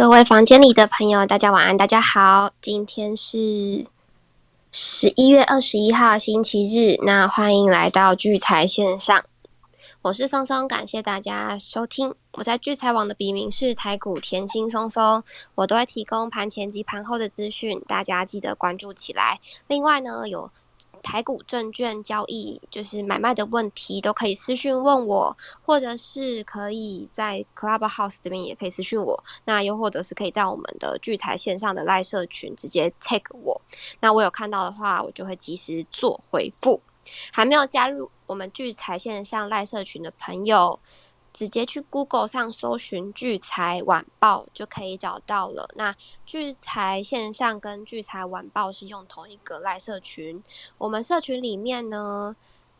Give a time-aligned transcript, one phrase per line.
[0.00, 2.52] 各位房间里的朋友，大家晚安，大家好。
[2.62, 3.84] 今天是
[4.72, 6.98] 十一月二十一号，星期日。
[7.04, 9.22] 那欢迎来到聚财线上，
[10.00, 12.14] 我是松松，感谢大家收听。
[12.32, 15.22] 我在聚财网的笔名是台股甜心松松，
[15.54, 19.38] 我都会提供盘前及盘后的资讯，大家记得关注起来。
[19.66, 20.50] 另外呢，有。
[21.02, 29.22] 台股证券交易就是买卖的问题，都可以私讯问我，或者是可以在 Clubhouse 这边也可以私讯我。
[29.44, 33.60] 那又或者是可以在我们的聚财线上的赖社群直接 take 我。
[34.00, 36.80] 那我有看到的话，我就会及时做回复。
[37.32, 40.78] 还没有加入我们聚财线上赖社群的朋友。
[41.32, 45.68] 直接去 Google 上搜寻“聚财晚报”就可以找到了。
[45.76, 45.94] 那
[46.26, 50.42] 聚财线上跟聚财晚报是用同一个赖社群，
[50.78, 52.34] 我们社群里面呢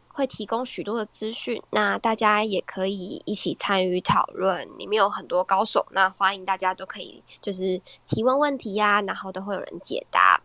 [0.09, 4.69] 会提供许多的资讯，那大家也可以一起参与讨论。
[4.77, 10.43] 里面有很多高手，那欢迎大家都可以就是提问问题呀，然后都会有人解答。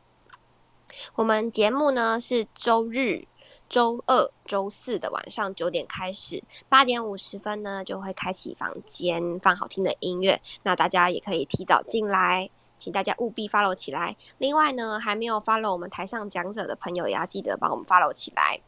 [1.16, 3.28] 我们节目呢是周日。
[3.67, 10.41] 周二、周四的晚上九点开始，八点五十分呢就会开启房间，放好听的音乐。
[10.63, 14.16] 那大家也可以提早进来，请大家务必 follow 起来。
[14.38, 18.61] 另外呢，还没有 follow 我们台上讲者的朋友，也要记得帮我们 follow 起来。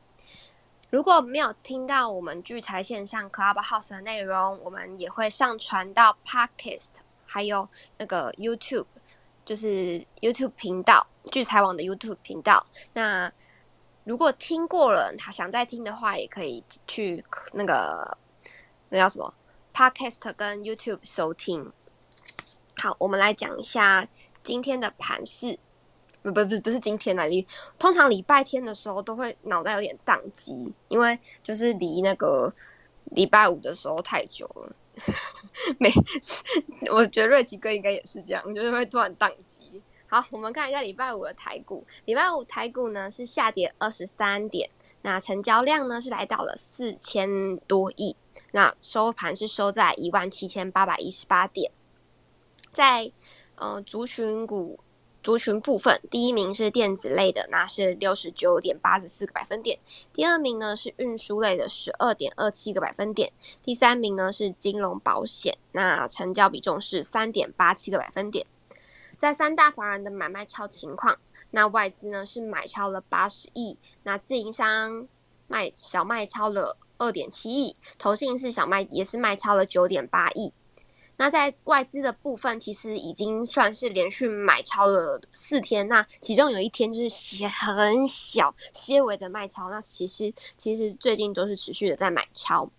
[0.89, 6.87] 如果没有听到我们聚财线上 Clubhouse 的内容，我们也会上传到 Podcast，
[7.25, 7.67] 还有
[7.97, 8.85] 那个 YouTube，
[9.43, 12.65] 就是 YouTube 频道聚财网的 YouTube 频道。
[12.93, 13.31] 那
[14.07, 18.17] 如果听过了，他想再听的话，也可以去那个
[18.87, 19.33] 那叫什么
[19.73, 21.73] Podcast 跟 YouTube 收听。
[22.77, 24.07] 好，我们来讲一下
[24.41, 25.59] 今天的盘势。
[26.21, 27.29] 不不不，不是今天来。
[27.77, 32.53] 通常礼拜天的时候都会脑袋有点宕机，因为就是离那个
[33.11, 34.73] 礼拜五的时候太久了。
[35.79, 35.91] 每
[36.93, 39.81] 我觉得瑞奇哥应该也是这样，就是会突然宕机。
[40.09, 41.85] 好，我们看一下礼拜五的台股。
[42.05, 44.69] 礼拜五台股呢是下跌二十三点，
[45.01, 48.15] 那成交量呢是来到了四千多亿，
[48.53, 51.73] 那收盘是收在一万七千八百一十八点。
[52.71, 53.11] 在
[53.55, 54.79] 呃族群股
[55.21, 59.77] 族群部分，第一名是电子类的，那是六十九点八十四个百分点；
[60.13, 63.29] 第二名呢是运输类的，十二点二七个百分点；
[63.61, 68.47] 第三名呢是金融保险，那成交比重是三点八七个百分点。
[69.17, 71.17] 在三大法人的买卖超情况，
[71.51, 75.07] 那外资呢是买超了八十亿，那自营商
[75.47, 80.53] 卖小卖超了二点七亿，投信是小卖也是卖超了九点八亿。
[81.19, 92.69] 那在外资的部分，其实已经算是连续买超了四天，那其中有一天就是些很小、些微的卖超，那其实其实最近都是持续的在买超。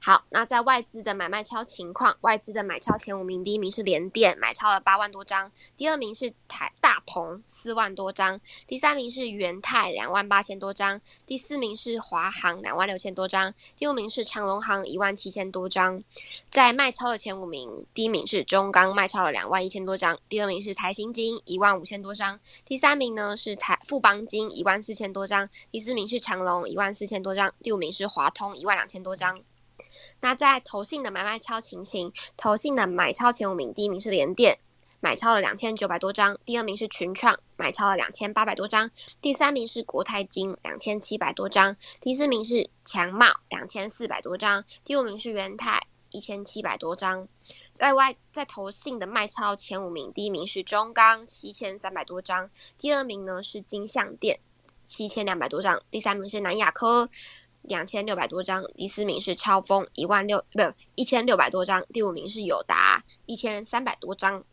[0.00, 16.02] 好，那在外资的买卖超情况，外资的买超前五名，第一名是联电，买超了八万多张；第二名是台大同，四万多张；第三名是元泰，两万八千多张；第四名是华航，两万六千多张；第五名是长隆航，一万七千多张。
[16.50, 29.40] 在卖超的前五名，第一名是中钢，卖超了两万一千多张；第二名是台新金，一万五千多张；第三名呢是台富邦金，一万四千多张；第四名是长隆，一万四千多张；第五名是华通，一万两千多张。
[30.22, 34.60] 那在投信的买卖超情形，投信的买超前五名，第一名是联电，
[35.00, 38.86] 买超了两千九百多张；第二名是群创，买超了两千八百多张；
[39.20, 47.26] 第三名是国泰金，两千七百多张；第四名是强茂，两千四百多张；第五名是元泰，一千七百多张。
[47.72, 52.46] 在外在投信的卖超前五名，第一名是中钢，七千三百多张；
[52.78, 54.38] 第二名呢是金相店，
[54.84, 57.08] 七千两百多张；第三名是南亚科。
[57.62, 60.62] 两千六百多张，第四名是超风一万六，不
[60.94, 64.44] 一千六百多张，第五名是友达一千三百多张。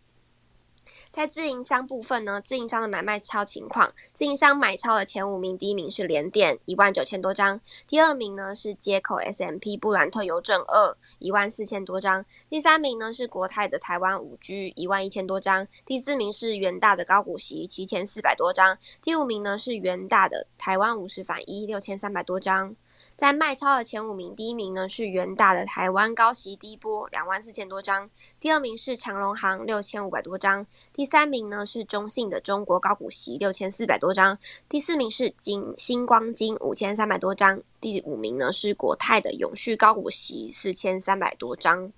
[1.11, 22.75] 在自营商部分呢，自营商的买卖超情况，自营商买超的前五名，第一名是联电一万九千多张，第二名呢是接口 S M P 布兰特邮政二一万四千多张，第三名呢是国泰的台湾五 G 一万一千多张，第四名是元大的高股息七千四百多张，第五名呢是元大的台湾五十反一六千三百多张。
[23.19, 34.38] 在卖超的前五名，第一名呢是元大的台湾高息低波两万四千多张，第二名是长隆行六千五百多张，第三名呢是中信的中国高股息六千四百多张，
[34.69, 41.92] 第四名是金星光金五千三百多张，第五名呢是国泰的永续高股息四千三百多张。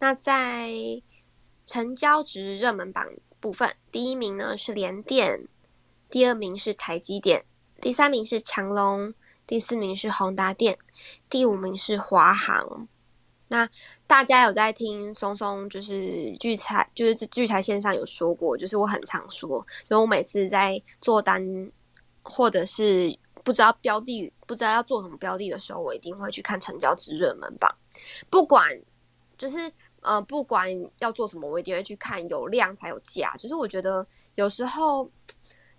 [0.00, 0.72] 那在
[1.64, 3.06] 成交值热门榜
[3.38, 5.46] 部分，第一名呢是联电，
[6.10, 7.44] 第二名是台积电，
[7.80, 9.14] 第三名是强隆。
[9.48, 10.78] 第四名是宏达电，
[11.28, 12.86] 第五名是华航。
[13.48, 13.66] 那
[14.06, 21.72] 大家有在听松松就是聚财，就是聚财线上有说过，就是我很常说，因为我每次在做单
[22.22, 27.74] 或者是不知道标的、不知道要做什么标的的时候，我一定会去看成交值热门榜，
[28.28, 28.68] 不管
[29.38, 29.72] 就是
[30.02, 30.68] 呃，不管
[30.98, 33.34] 要做什么，我一定会去看有量才有价。
[33.38, 35.10] 就是我觉得有时候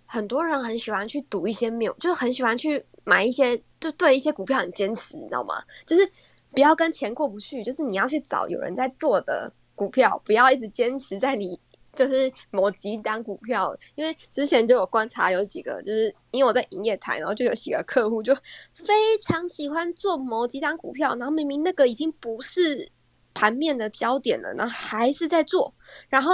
[0.06, 5.62] 很多人很喜欢去赌一些没有，就是很喜欢去买一些，就对一些股票很坚持，你知道吗？
[5.86, 6.10] 就是。
[6.52, 11.56] 不要跟钱过不去，就是你要去找有人在做的股票，不要一直坚持在你
[11.94, 13.72] 就是某几单股票。
[13.94, 18.34] 因为之前就有观察有几个，就是因为我在营业台，然后就有几个客户就
[18.74, 22.90] 非常喜欢做某几单股票，然后明明那个已经不是
[23.32, 25.72] 盘面的焦点了，然后还是在做，
[26.08, 26.32] 然后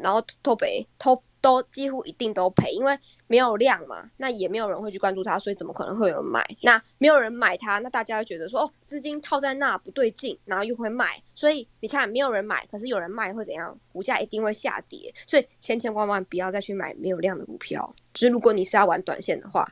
[0.00, 1.22] 然后偷赔偷。
[1.44, 6.42] 都几乎一定都赔，因为没有量嘛，那也没有人会去关注它，所以怎么可能会有人买？
[6.62, 13.78] 那没有人买它，那大家会觉得说，哦，资金套在那不对劲，然后又会卖，所以你看没有人买，可是有人卖会怎样？
[13.92, 19.70] 股价一定会下跌，所以千千万万不要再去买没有量的股票，就是如果你是要玩短线的话。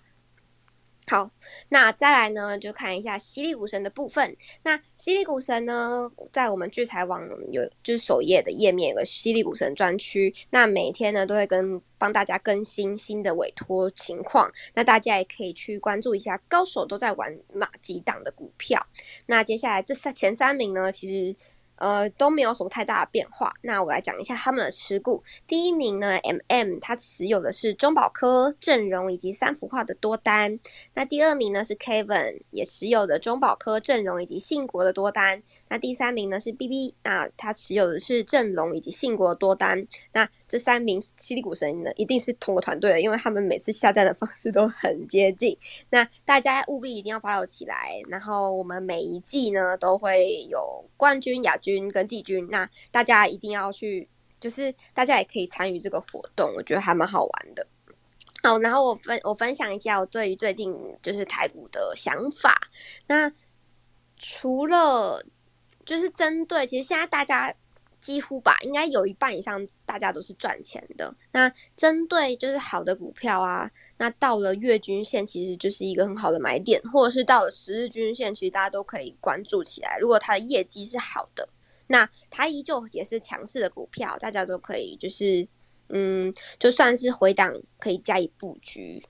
[1.09, 1.29] 好，
[1.69, 4.37] 那再来呢，就看一下犀利股神的部分。
[4.63, 7.21] 那犀利股神呢，在我们聚财网
[7.51, 10.33] 有就是首页的页面有个犀利股神专区。
[10.51, 14.51] 那每天呢，都会跟帮大家更新新的委托情况。
[14.75, 18.81] 那大家也可以去关注一下，高手都在玩哪几档的股票。
[19.27, 21.37] 那接下来这三前三名呢，其实。
[21.83, 23.53] 呃，都没有什么太大的变化。
[23.63, 25.25] 那我来讲一下他们的持股。
[25.49, 30.61] 第一名呢，M M，他持有的是中保科、正荣以及三幅画的多单。
[30.95, 35.43] 那第二名呢是 Kevin，也持有的中保科、正荣以及信国的多单。
[35.73, 39.89] 那第三名呢是 B B，那他持有的是正龙以及信国多单。
[40.13, 45.57] 那这三名犀利股神呢，一定是同个团队的，因为他们每次下单的方式都很接近。
[45.89, 47.99] 那大家务必一定要 follow 起来。
[48.09, 51.57] 然后我们每一季呢都会有冠军、亚。
[51.63, 54.09] 军跟季军，那大家一定要去，
[54.41, 57.65] 就是大家也可以参与这个活动，我觉得还蛮好玩的。
[58.43, 62.69] 好，然后我分我分享一下我对于最近就是台股的想法。
[63.07, 63.33] 那
[64.17, 65.25] 除了
[65.85, 67.55] 就是针对，其实现在大家
[68.01, 71.15] 几乎吧，应该有一半以上大家都是赚钱的。
[71.33, 79.99] 那针对就是好的股票啊，那到了月均线其实就是一个很好的买点，或者是到了十日均线，其实大家都可以关注起来。
[80.01, 81.49] 如果它的业绩是好的。
[81.89, 85.47] 那它依旧也是强势的股票，大家都可以就是，
[85.91, 89.05] 嗯，就算是回档可以加以布局。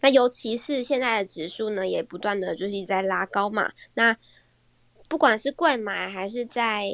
[0.00, 3.70] 那尤其是现在的指数呢，也不断的就是在拉高嘛。
[3.92, 4.16] 那
[5.12, 6.90] 不管是贵买还是在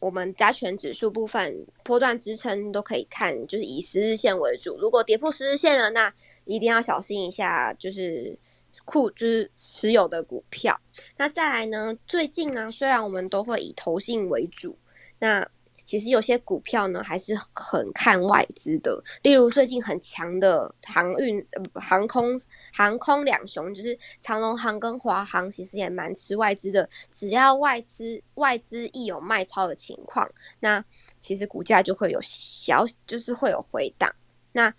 [0.00, 4.76] 我们加权指数部分，波段支撑都可以看，就是以十日线为主。
[4.76, 6.12] 如果跌破十日线了，那
[6.44, 8.38] 一定要小心一下，就是。
[8.84, 10.78] 库就是持有的股票，
[11.16, 11.98] 那再来呢？
[12.06, 14.78] 最近呢，虽然我们都会以投信为主，
[15.18, 15.48] 那
[15.88, 19.02] 其实有些股票呢还是很看外资的。
[19.22, 21.42] 例如最近很强的航运、
[21.74, 22.38] 航空、
[22.74, 26.86] 航空两雄，就是长龙航跟华航，其实也蛮吃外资的。
[27.10, 30.30] 只要外资外资一有卖超的情况，
[30.60, 30.84] 那
[31.20, 34.14] 其实股价就会有小，就是会有回档。
[34.52, 34.70] 那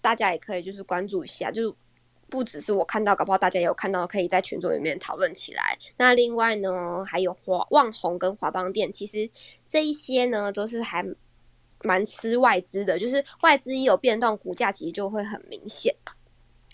[0.00, 1.76] 大家也可以就是关注一下，就。
[2.30, 5.76] 不只是我看到，搞不好大家也有看到，可以在群组里面讨论起来。
[5.96, 9.28] 那另外呢，还有华旺宏跟华邦店，其实
[9.66, 11.04] 这一些呢都是还
[11.82, 15.94] 蛮吃外资的，就是外资一有变动，股价其实就会很明显。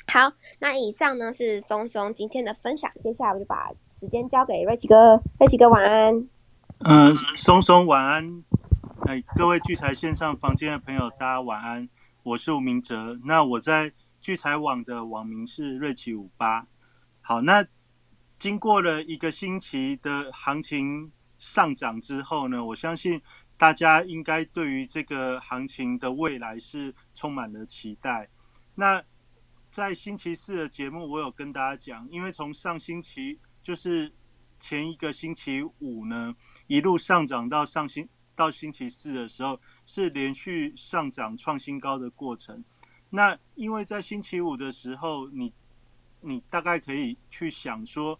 [0.07, 6.29] 好，那以上呢是松松今天的分享，接下来我就把时间交给瑞奇哥，瑞奇哥晚安。
[6.85, 8.45] 嗯，松松晚安。
[9.07, 11.89] 哎，各位聚财线上房间的朋友，大家晚安。
[12.23, 13.93] 我是吴明哲，那我在。
[14.27, 16.67] 聚财网的网名是瑞奇五八。
[17.21, 17.65] 好，那
[18.41, 23.23] 经过了一个星期的行情上涨之后呢，我相信
[23.57, 28.29] 大家应该对于这个行情的未来是充满了期待。
[28.75, 29.01] 那
[29.71, 34.13] 在星期四的节目，我有跟大家讲，因为从上星期就是
[34.59, 36.35] 前一个星期五呢，
[36.67, 42.65] 一路上涨到上星到星期四的时候，是连续上涨创新高的过程。
[43.11, 45.53] 那因为在星期五的时候，你
[46.21, 48.19] 你大概可以去想说，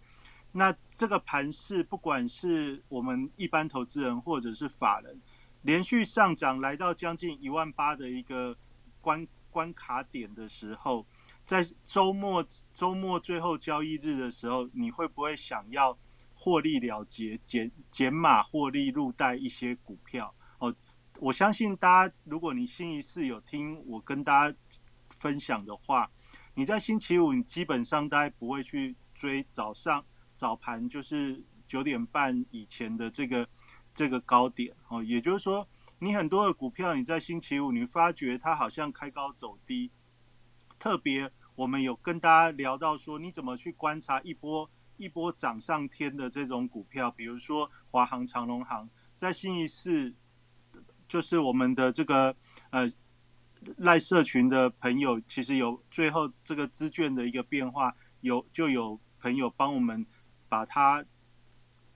[0.51, 5.19] 那这个盘势不管是我们一般投资人或者是法人，
[5.61, 8.55] 连续上涨来到将近一万八的一个
[9.01, 11.05] 关关卡点的时候，
[11.43, 15.97] 在周末周末最后交易日的时候，你会不会想要
[16.33, 20.33] 获利了结，减减码获利入袋一些股票？
[21.19, 24.57] 我相信大家，如果你星期四有听我跟大家
[25.09, 26.09] 分享的话，
[26.53, 30.03] 你在星期五你基本上大概不会去追早上
[30.35, 33.47] 早盘就是九点半以前的这个
[33.95, 35.67] 这个高点哦，也就是说，
[35.99, 39.91] 你很多的股票你在星期五你发觉它好像开高走低，
[40.77, 50.13] 特别我们有跟大家聊到说，你怎么去观察一波一波涨上天的这种股票，比如说华航、长隆航，在星期四
[51.07, 52.35] 就是我们的这个
[52.69, 52.91] 呃。
[53.77, 60.05] 赖社群的朋友，其实有最后这个资券的一个变化，有就有朋友帮我们
[60.47, 61.03] 把它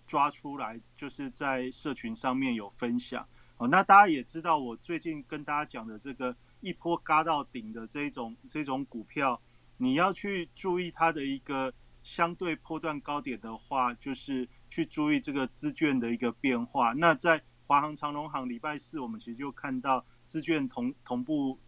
[0.07, 3.25] 抓出来，就是在社群上面有分享。
[3.57, 9.39] 哦，那大家也知道，我最近跟大家讲的这个一波嘎到顶的这种这种股票，
[9.77, 16.91] 你要去注意它的一个相对波段高点的话，就是去注意这个资券的一个变化。
[16.93, 17.41] 那在
[17.71, 20.03] 华航、长隆航礼拜四，我们其实就看到。
[20.25, 21.59] 资券同同步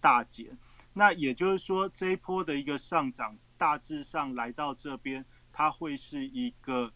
[0.00, 0.56] 大减，
[0.92, 6.92] 那也就是说这一波的一个上涨，大致上来到这边，它会是一个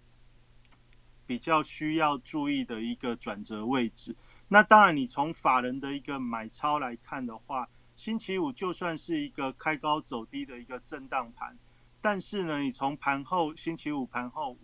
[1.26, 4.14] 比较需要注意的一个转折位置。
[4.46, 11.56] 那当然，你从法人的一个买超来看的话，星期五就算是一个开高走低的一个震荡盘，
[12.00, 14.56] 但是呢，你从盘后星期五盘后，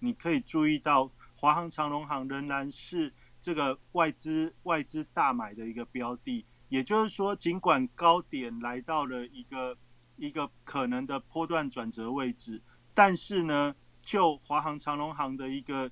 [0.00, 3.12] 你可以注意到华航、长隆航仍然是。
[3.44, 9.76] 这个外资外资大买的一个标的，也就是说，尽管高点来到了一个
[10.16, 12.58] 一个可能的波段转折位置，
[12.94, 15.90] 但是呢，就华航、长隆航的一个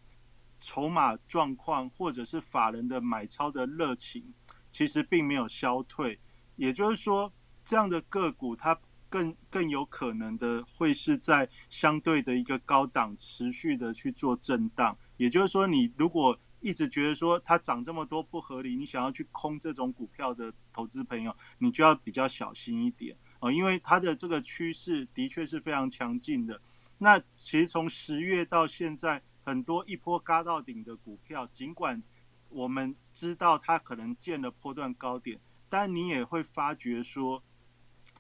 [0.60, 4.32] 筹码状况，或者是法人的买超的热情，
[4.70, 6.18] 其实并没有消退。
[6.56, 7.30] 也就是说，
[7.66, 8.74] 这样的个股它
[9.10, 14.96] 更更有可能的会是在相对的一个高档持续的去做震荡。
[15.18, 26.58] 也就是说，你如果一直觉得说它涨这么多不合理，你想要去空这种股票的投资朋友，你就要比较小心一点哦，因为它的这个趋势的确是非常强劲的。
[26.98, 32.00] 那其实从十月到现在，很多一波嘎到顶的股票，尽管
[32.48, 37.42] 我们知道它可能见了波段高点，但你也会发觉说，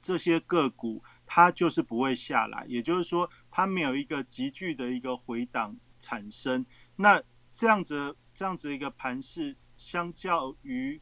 [0.02, 6.66] 这些个股它就是不会下来，也就是说它没有一个急剧的一个回档产生。
[6.96, 7.22] 那
[7.52, 8.16] 这样子。
[8.34, 11.00] 这样子一个盘势，相较于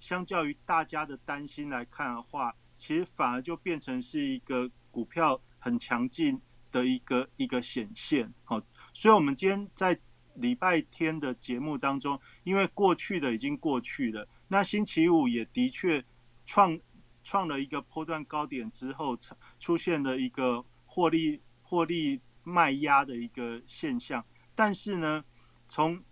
[0.00, 8.32] 相较于大家的担心来看的话，其实反而就变成是一个股票很强劲的一个一个显现。
[8.44, 8.60] 好，
[8.92, 9.98] 所以我们今天在
[10.34, 16.02] 礼拜天的节目当中，因为过去的已经过去了，那星期五也的确
[16.46, 16.78] 创
[17.22, 19.16] 创了一个波段高点之后，
[19.60, 24.24] 出现了一个获利获利卖压的一个现象，
[24.54, 25.24] 但是呢，
[25.68, 26.02] 从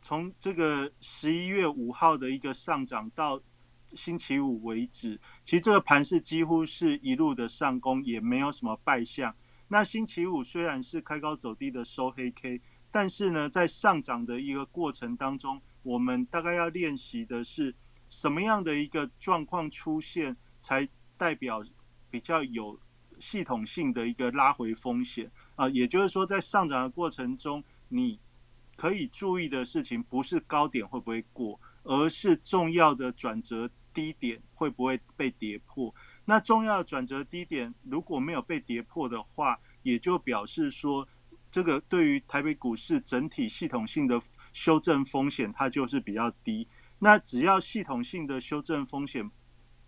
[0.00, 3.40] 从这个十一月五号的一个上涨到
[3.94, 9.34] 星期五为止，其实这个盘是几乎是一路的上攻，也没有什么败相。
[9.66, 17.74] 那星期五虽然是开高走低的收黑 K，但是呢，在上涨的一个过程当中，我们大概要练习的是
[18.08, 21.62] 什么样的一个状况出现，才代表
[22.08, 22.78] 比较有
[23.18, 25.68] 系统性的一个拉回风险啊？
[25.68, 28.18] 也就是说，在上涨的过程中，你。
[28.78, 35.92] 可以注意的事情不是高点会不会过，而是重要的转折低点会不会被跌破。
[36.24, 41.08] 那重要的转折低点如果没有被跌破的话，也就表示说，
[41.50, 46.68] 这个对于台北股市整体系统性的修正风险它就是比较低。
[47.00, 49.28] 那只要系统性的修正风险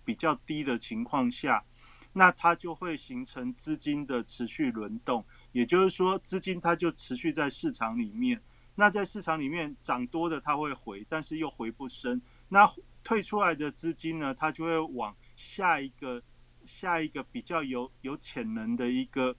[0.04, 1.64] 比较低的情况下，
[2.12, 8.42] 那它就会形成资金的持续轮动，也就是说，资金它就持续在市场里面。
[8.80, 12.18] 那在市场里面涨多的它会回，但是又回不深。
[12.48, 12.66] 那
[13.04, 16.22] 退出来的资金呢，它就会往下一个
[16.64, 19.36] 下一个比较有有潜能的一个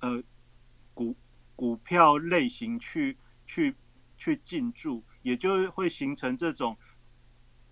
[0.00, 0.20] 呃
[0.92, 1.16] 股
[1.54, 3.16] 股票类型去
[3.46, 3.72] 去
[4.16, 6.76] 去进驻，也就会形成这种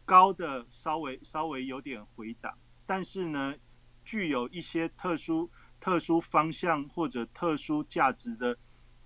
[0.04, 2.56] 高的稍微稍微有点回档，
[2.87, 3.56] 但是呢，
[4.04, 8.56] 具有一些特殊特殊方向或者特殊价值的。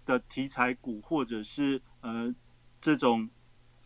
[0.04, 2.34] 的题材股，或者是呃
[2.80, 3.28] 这种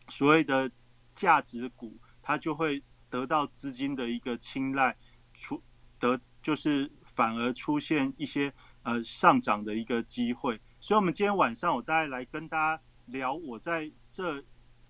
[0.09, 0.71] 所谓的
[1.15, 4.97] 价值股，它就会得到资金的一个青睐，
[5.35, 5.63] 出
[5.99, 10.61] 得就是反而出现一些呃上涨的一个机会。
[10.81, 14.43] 所以，我们今天晚上我大概来跟大家聊我在这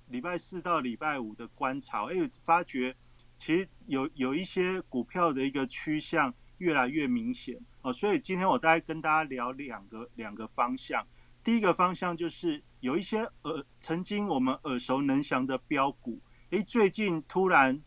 [0.08, 2.94] 礼拜四到礼拜五的观察，哎，发觉
[3.36, 7.92] 其实有有一些股票的一个趋向越来越明显哦。
[7.92, 11.06] 所以今天我大概跟大家聊两个两个方向。
[11.46, 17.80] 第一个方向就是有一些耳曾经我们耳熟能详的标股，诶，最近突然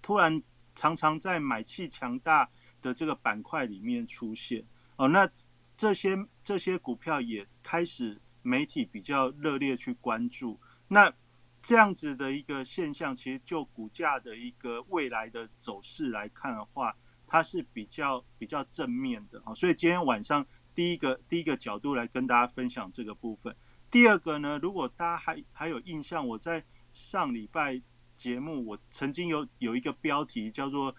[0.00, 0.42] 突然
[0.74, 2.48] 常常在买气强大
[2.80, 4.64] 的这个板块里面出现
[4.96, 5.28] 哦，那
[5.76, 10.58] 这些这些股票也开始媒体比较热烈去关注。
[10.88, 11.12] 那
[11.60, 19.52] 这样子的一个现象，其实就股价的一个未来的走势来看的话，它是比较比较正面的啊。
[19.52, 23.54] 所以今天晚上第一个第一个角度来跟大家分享这个部分。
[23.90, 27.80] 第二个呢，如果大家还还有印象，我在上礼拜
[28.16, 30.94] 节目我曾经有有一个标题叫做。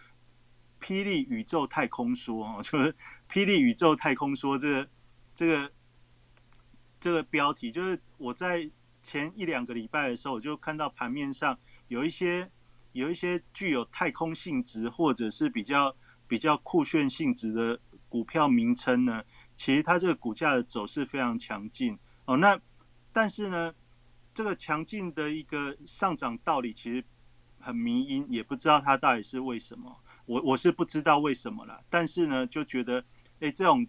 [0.86, 2.94] 霹雳宇宙太空说哦，就是
[3.30, 4.90] 霹雳宇宙太空说这个
[5.34, 5.72] 这个
[7.00, 8.70] 这个标题，就是我在
[9.02, 12.52] 前一两个礼拜的时候，我就看到盘面上有一些
[12.92, 15.96] 有一些具有太空性质或者是比较
[16.28, 19.24] 比较酷炫性质的股票名称呢，
[19.64, 22.36] 其实它这个股价的走势非常强劲哦。
[22.36, 22.60] 那
[23.14, 23.74] 但是呢，
[24.34, 27.02] 这个强劲的一个上涨道理其实
[27.62, 29.98] 很迷因，也不知道它到底是为什么。
[30.26, 33.02] 我我是不知道为什么了，但是呢，就觉得，
[33.40, 33.88] 哎，这种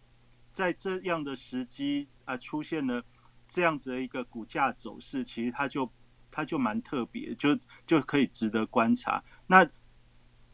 [0.53, 3.05] 在这样的时机啊，出现了
[3.49, 5.93] 这样子的一个股价走势，其实它就
[6.31, 9.21] 它就蛮特别，就就可以值得观察。
[9.49, 9.69] 那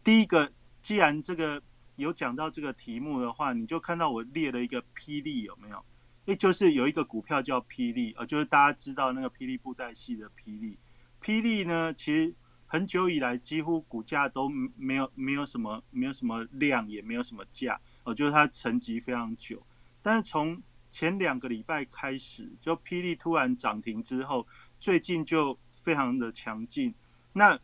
[0.03, 0.51] 第一个，
[0.81, 1.63] 既然这个
[2.01, 5.85] 有讲到这个题目的话，你就看到我列了一个霹雳有没有？
[6.27, 10.79] 哎，就是有一个股票叫霹雳呃，就是大家知道那个霹雳布袋戏的霹雳。
[11.23, 12.35] 霹雳呢，其实。
[12.73, 19.61] 很久以来，几乎股价都没有没有什么没有什么量，也没有什么价，哦，就是它沉寂非常久。
[20.01, 24.47] 但是从前两个礼拜开始，就霹雳突然涨停之后，
[24.79, 26.95] 最近就非常的强劲。
[27.33, 27.59] 那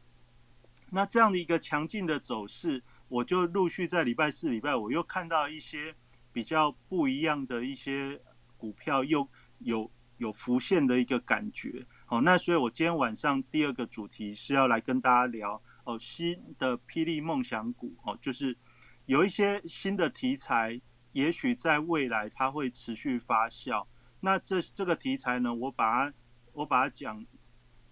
[0.91, 5.95] 那这样的一个强劲的走势，我就陆续在礼拜四、礼拜五又看到一些
[6.33, 8.21] 比较不一样的一些
[8.57, 11.87] 股票，又有有浮现的一个感觉。
[12.05, 18.57] 好，那所以我今天晚上第二个主题是要来跟大家聊哦，新的霹雳梦想股哦，就是
[19.07, 20.81] 有一些新的题材，
[21.13, 23.87] 也许在未来它会持续发酵。
[24.21, 26.15] 那这这个题材呢，我把它
[26.53, 27.25] 我把它讲，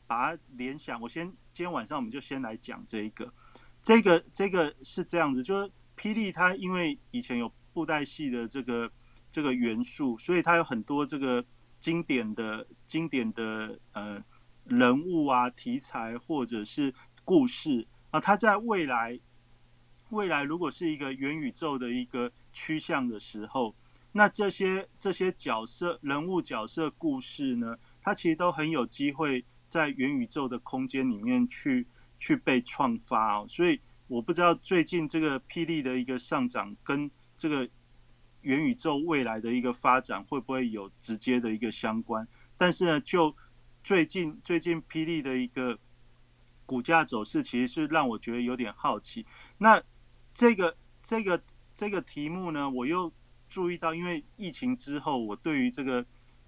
[0.07, 1.01] 把它联想。
[1.01, 3.33] 我先今天晚上我们就先来讲这一个，
[3.85, 8.91] 这个这个是这样子，就是霹雳它因为以前有布袋戏的这个
[9.31, 11.45] 这个元素，所以它有很多这个。
[11.81, 14.19] 经典的经典的呃
[14.65, 16.95] 人物啊题材或者是
[17.27, 19.21] 故事啊，它在未来
[20.09, 23.77] 未来如果是一个元宇宙的一个趋向的时候，
[24.13, 31.87] 那这些这些角色人物角色故事呢，它其实都很有机会在元宇宙的空间里面去
[32.25, 33.47] 去被创发哦。
[33.49, 37.69] 所以我不知道最近这个霹雳的一个上涨跟这个。
[38.45, 42.29] 元宇宙未来的一个发展会不会有直接的一个相关？
[42.59, 43.35] 但是呢，就
[43.83, 45.79] 最近最近霹雳的一个
[46.67, 49.25] 股价走势，其实是让我觉得有点好奇。
[49.57, 49.83] 那
[50.35, 51.43] 这个这个
[51.75, 53.11] 这个题目呢，我又
[53.49, 56.05] 注意到，因为疫情之后，我对于这个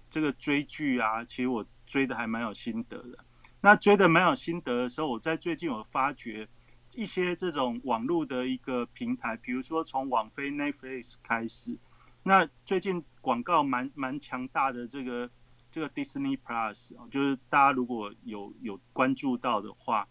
[0.07, 3.25] 这个追剧啊，其实我追的还蛮有心得的。
[3.61, 6.47] 那追的蛮有心得的时候，我在最近有发觉。
[6.95, 11.77] 一些这种网络的一个平台，比如说从网飞 Netflix 开始，
[12.23, 15.29] 那最近广告蛮蛮强大的这个
[15.69, 20.07] 这个 Disney Plus 就是大家如果有有关注到的话，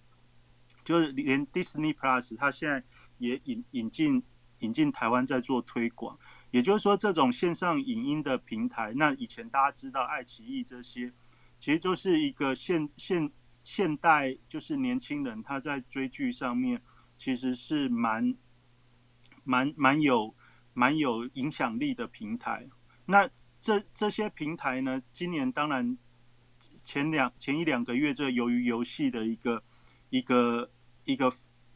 [0.85, 2.85] 就是连 Disney Plus 它现在
[3.17, 4.23] 也引引进
[4.59, 6.17] 引进台湾在做推广，
[6.51, 11.11] 也就是说这种线上影音的平台，那以前大家知道爱奇艺这些，
[11.59, 13.31] 其实就是一个现现。
[13.69, 16.81] 现代就是年轻人，他在追剧上面
[17.16, 18.37] 其实是蛮
[19.42, 20.33] 蛮蛮有
[20.73, 22.69] 蛮有影响力的平台。
[23.07, 23.29] 那
[23.61, 25.99] 这这些平台呢，今年当然
[26.85, 29.61] 前两前一两个月，这由于游戏的一个
[30.11, 30.71] 一个
[31.05, 31.33] 一个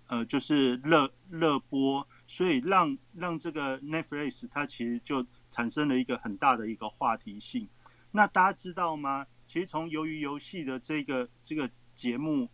[0.07, 7.69] 呃，就是热热播，所以让让这个 Netflix 它其实就产生了一个很大的一个话题性。
[8.13, 9.27] 那大家知道吗？
[9.51, 12.49] 其实从由于游戏的这个这个节目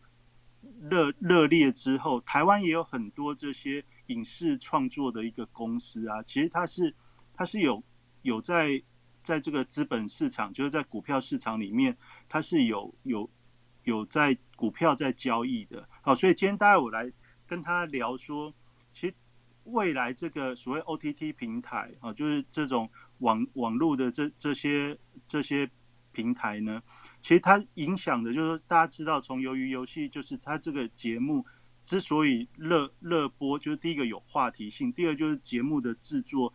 [0.81, 6.95] 热热烈之后，台湾也有很多这些影视创作的一个公司啊，其实它是
[7.35, 7.85] 它是有
[8.23, 8.83] 有在
[9.23, 11.95] 在这个资本市场，就是在股票市场里面，
[12.31, 13.29] 它是有有
[13.85, 15.87] 有在股票在交易的。
[16.01, 17.13] 好，所以今天大家我来
[17.47, 18.51] 跟他聊说，
[18.95, 19.15] 其实
[19.65, 25.69] 未来这个所谓 OTT 平台啊，就是这种网网络的这这些这些
[26.17, 26.83] 平台呢。
[27.21, 31.45] 其实它影响的，就是大家知道，从由于游戏，就是它这个节目
[31.85, 36.53] 之所以热热播，就是第一个有话题性，第二就是节目的制作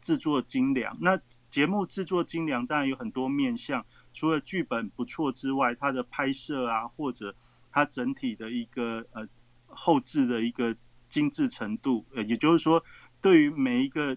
[0.00, 0.96] 制作精良。
[1.00, 7.32] 那节目制作精良，当然有很多面向，除了剧本不错之外，它的拍摄啊，或者
[7.70, 9.28] 它整体的一个呃
[9.66, 10.74] 后置的一个
[11.08, 12.82] 精致程度，呃，也就是说，
[13.20, 14.16] 对于每一个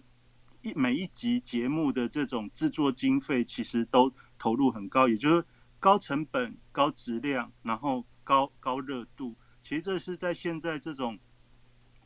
[0.62, 4.12] 一每一集节目的这种制作经费，其实都。
[4.42, 5.44] 投入很高，也就是
[5.78, 9.36] 高成本、高质量，然后高高热度。
[9.62, 11.16] 其实这是在现在这种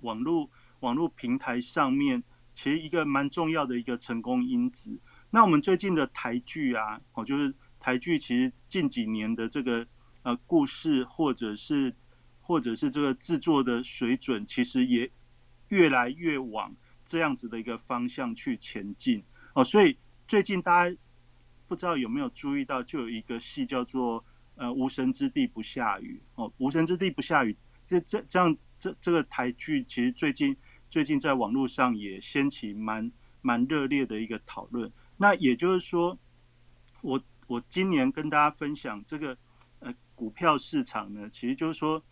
[0.02, 2.22] 网络网络平台上面，
[2.52, 5.00] 其实一个蛮重要的一个成功因子。
[5.30, 9.86] 那我们最近的台剧啊，哦，就是台剧，其实近几年的这个
[10.20, 11.96] 呃故事，或者是
[12.42, 15.10] 或者是这个制作的水准，其实也
[15.68, 19.64] 越来越往这样子的一个方向去前进哦。
[19.64, 19.96] 所以
[20.28, 20.96] 最近大家
[21.66, 24.24] 不知道有没有注意到，就有一个戏叫做。
[24.58, 30.56] 呃，无神之地不下雨哦，无神之地不下雨，这这这样这这个台剧其实最近
[30.88, 34.90] 最近在网络上也掀起蛮蛮热烈的一个讨论。
[35.18, 36.18] 那也就是说，
[37.02, 39.36] 我我今年跟大家分享这个
[39.80, 42.02] 呃股票市场呢，其实就是说，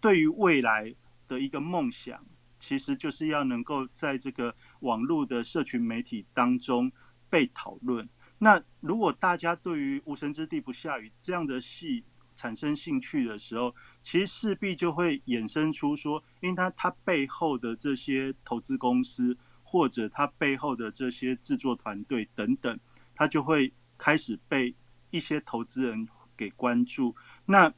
[0.00, 0.94] 对于未来
[1.28, 2.24] 的一个梦想，
[2.58, 6.90] 其实就是要能够在这个网络的社群媒体当中
[7.28, 8.08] 被讨论。
[8.44, 12.04] 那如果大家对于《无神之地不下雨》这样的戏
[12.36, 22.78] 产生兴趣的时候，其实势必就会衍生出说，因为它它背后的这些投资公司或者它背后的这些制作团队等等，
[23.14, 24.74] 它就会开始被
[25.08, 27.16] 一些投资人给关注。
[27.46, 27.72] 那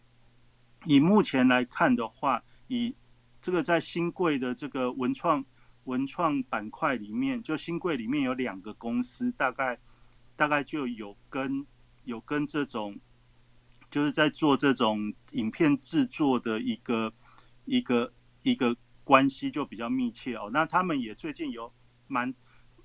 [0.84, 2.92] 以目前来看的话，以
[3.40, 5.44] 这个在新贵的这个文创
[5.84, 9.78] 文创板块里面，就新贵里面有两个公司，大概。
[10.36, 11.66] 大概就有跟
[12.04, 12.96] 有跟这种，
[13.90, 17.12] 就是在做这种影片制作的一个
[17.64, 20.50] 一个一个关系就比较密切哦。
[20.52, 21.72] 那他们也最近有
[22.06, 22.32] 蛮，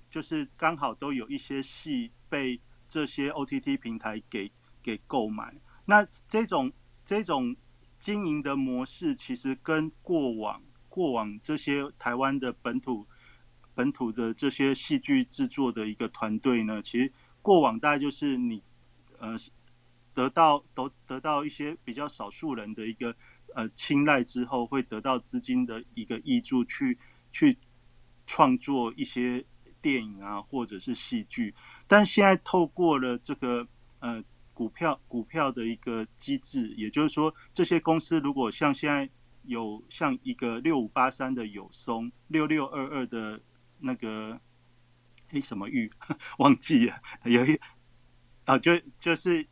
[0.10, 5.54] 就是刚好都有一些戏被这些 OTT 平台给给购买。
[5.86, 6.72] 那这种
[7.06, 7.56] 这种
[8.00, 13.06] 经营的模式，其实跟过往过往这些台湾的本土
[13.76, 17.12] 本土的这些戏剧制作的一个团队呢，其实。
[17.42, 18.62] 过往大概就是你，
[19.18, 19.36] 呃，
[20.14, 23.16] 得到得得到一些比较少数人的一个
[23.56, 26.98] 呃青睐之后，会得到资金的一个益助，去
[27.32, 27.58] 去
[28.28, 29.44] 创作一些
[29.82, 31.54] 电影啊，或者是戏剧。
[31.88, 33.68] 但现在透过了这个
[34.00, 34.24] 呃
[34.54, 39.10] 股票股票的一个机制，也就是说，这些公司如果像现在
[39.46, 43.42] 有像一个六五八三的友松，六六二二的
[43.80, 44.40] 那个。
[45.32, 45.92] 诶，什么玉
[46.40, 47.02] 忘记了？
[47.26, 47.60] 有一
[48.46, 49.48] 啊，就就是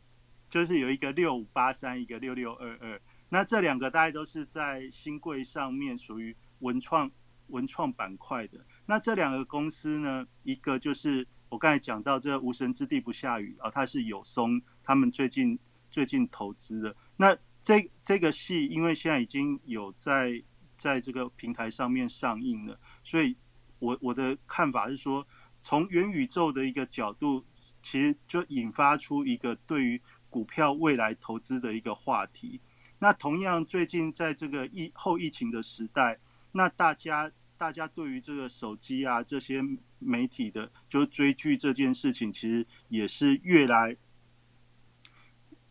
[0.50, 3.00] 就是有一个六五八三，一个六六二二。
[3.28, 7.10] 那这两个大概都是在新贵上面属于文创
[7.46, 8.58] 文创板块的。
[8.84, 15.56] 那这两个公司呢，一个就是我刚才讲到这无神之地不下雨啊，它是有松他们最近
[15.90, 16.96] 最近投资的。
[17.16, 20.42] 那这这个戏因为现在已经有在
[20.76, 23.36] 在这个平台上面上映了，所以
[23.78, 25.24] 我我的看法是说。
[25.62, 27.44] 从元宇宙的一个角度，
[27.82, 32.60] 其实就引发出一个对于股票未来投资的一个话题。
[32.98, 36.18] 那同样，最近在这个疫后疫情的时代，
[36.52, 39.62] 那大家大家对于这个手机啊这些
[39.98, 43.96] 媒体的，就是追剧这件事情，其实也是越来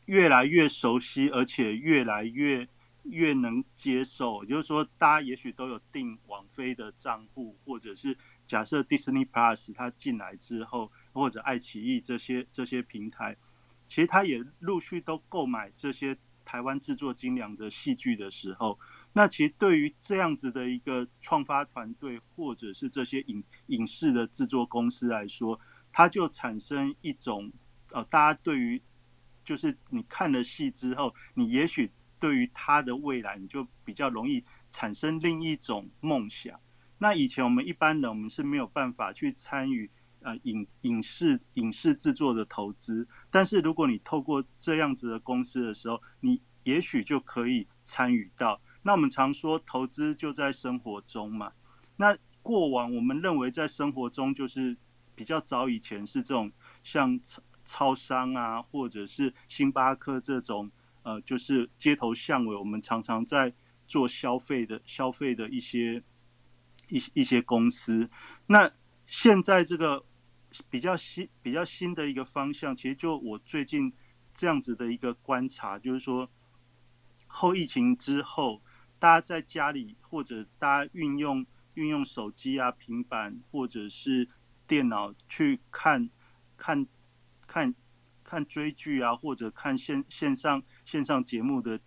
[0.05, 2.67] 越来越熟悉，而且越来越
[3.03, 4.43] 越能接受。
[4.45, 8.17] 就是说，大家也许都有订网飞的账户，或者是。
[8.49, 13.37] 假设 Disney Plus 它进来之后，或者爱奇艺这些这些平台，
[13.87, 18.79] 其实它也陆续都购买这些台湾制作精良的戏剧的时候，
[19.13, 27.53] 那其实对于这样子的一个创发团队，或者是这些影影视的制作公司来说，它就产生一种
[27.91, 28.81] 呃，大家对于
[29.45, 36.59] 就是你看了戏之后，你也许对于它的未来，你就比较容易产生另一种梦想。
[37.01, 48.61] 那以前我们一般人我们是没有办法去参与呃影影视影视制作的投资，但是如果你透过这样子的公司的时候，你也许就可以参与到。
[48.83, 51.53] 那我们常说投资就在生活中嘛。
[51.95, 54.75] 那过往我们认为在生活中就是
[55.15, 56.51] 比较早以前是这种
[56.83, 60.69] 像超超商啊，或者是星巴克这种
[61.03, 63.53] 呃就是街头巷尾，我们常常在
[63.87, 66.03] 做消费的消费的一些。
[66.89, 68.09] 一一些公司，
[68.47, 68.71] 那
[69.05, 70.03] 现在这个
[70.69, 73.93] 比较新、比较新的一个方向，其实就我最近
[74.33, 76.29] 这样子的一个观察，就是说
[77.27, 78.61] 后疫情之后，
[78.97, 84.27] 大家在家里或者大家运用运用手机啊、平板或者是
[84.65, 86.09] 电脑去看
[86.57, 86.87] 看
[87.45, 87.73] 看
[88.23, 91.79] 看追剧啊，或者看线线上线上节目的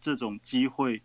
[0.00, 1.02] 这种机会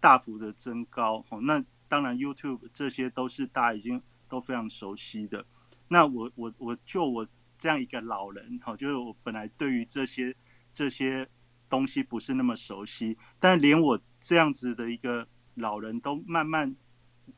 [0.00, 1.64] 大幅的增高，哦，那。
[1.92, 5.44] 当然，YouTube 这些都是大家已经都非常熟悉的。
[5.88, 7.28] 那我我我就我
[7.58, 10.34] 这样一个老人，哈，就是我本来对于这些
[10.72, 11.28] 这些
[11.68, 16.74] 东西不是那么熟悉，但连我这样子的一个老人都慢慢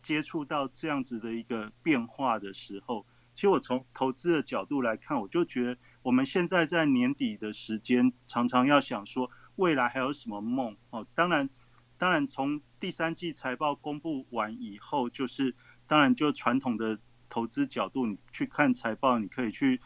[0.00, 11.04] 接触到这样子的一个变化的时候，其实我从投资的角度来看，我就觉得我们现在在年底的时间，常常要想说未来还有什么梦哦。
[11.12, 11.50] 当然，
[11.96, 15.54] 当然从第三季财报公布完以后，就是
[15.86, 19.80] 当然就传统的投资角度，你去看财报，你可以去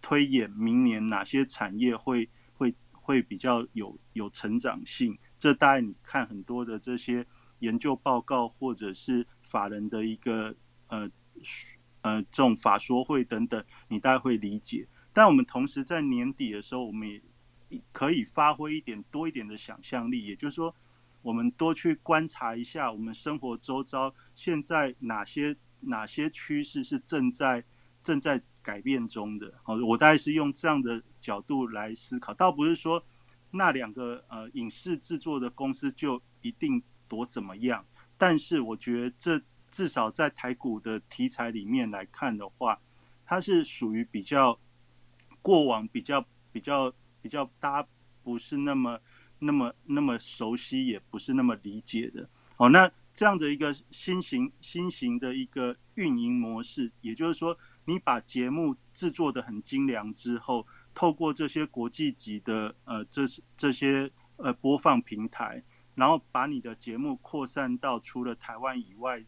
[0.00, 5.18] 推演明年哪些产业会会会比较有有成长性。
[5.38, 7.26] 这大概你看很多的这些
[7.60, 10.54] 研究报告，或者是法人的一个
[10.88, 11.10] 呃
[12.02, 14.86] 呃这种法说会等等，你大概会理解。
[15.12, 17.08] 但我们同时在年底的时候，我们
[17.68, 20.74] 也可以发挥一点多一点的想象力，也就是说，
[21.22, 27.64] 我们多去观察一下我们生活周遭现在哪些哪些趋势是正在
[28.02, 29.52] 正在改变中的。
[29.62, 33.04] 好，我大概是用这样的角度来思考，倒不是说。
[33.50, 37.82] 那两个呃影视制作的公司就一定多怎么样？
[38.18, 42.78] 但是我觉得这至少在台股的题材里面来看的话，
[43.24, 44.60] 它是属于比较
[45.40, 47.88] 过往比较比较比较大家
[48.22, 49.00] 不是那么
[49.38, 52.28] 那么那么熟悉，也不是那么理解的。
[52.56, 60.66] 哦，那这样的一个新型新型的一个运营模式，也就是说，你把节目制作的很精良之后。
[60.94, 63.22] 透过这些国际级的呃，这
[63.56, 65.62] 这些呃播放平台，
[65.94, 69.24] 然后把你的节目扩散到除了台湾以外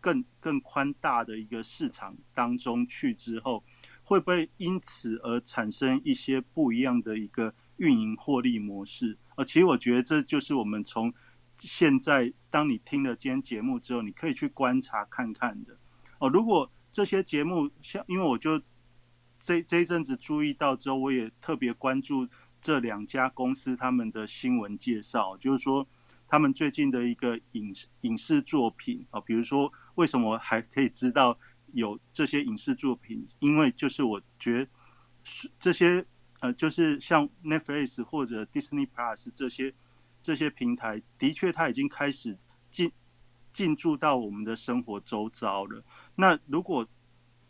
[0.00, 3.62] 更更宽大的一个市场当中去之后，
[4.02, 9.18] 会不会因此而产生一些不一样的一个运营获利模式？
[9.36, 11.12] 呃，其实我觉得这就是我们从
[11.58, 15.76] 现在当你听了今天节目之后，你可以去观察看看的。
[16.18, 18.62] 哦，如果这些节目像，因为我就。
[19.44, 22.28] 这这一阵子注意到之后，我也特别关注
[22.60, 25.84] 这两家公司他们的新闻介绍，就是说
[26.28, 31.36] 他们最近的一个影影视作品啊，比如说为什么还可以知道
[31.72, 33.26] 有这些影视作品？
[33.40, 34.70] 因为就是我觉得
[35.58, 36.06] 这些
[36.42, 39.72] 呃，就是像 Netflix 或者 Disney Plus 这些
[40.20, 42.36] 这些平台，的确它已经开始
[42.68, 42.90] 进
[43.52, 45.84] 进驻到我们的生活周遭了。
[46.16, 46.84] 那如果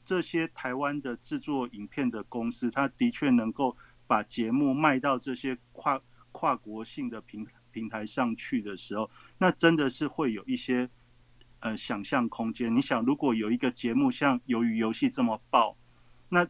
[0.05, 3.74] 这些台湾的制作影片的公司，它的确能够
[4.07, 5.98] 把节目卖到这些跨
[6.31, 10.90] 跨国性的平平台上去的时候，那真的是会有一些
[11.61, 12.76] 呃想象空间。
[12.76, 15.74] 你想，如果有一个节目像《鱿鱼游戏》这么爆，
[16.28, 16.46] 那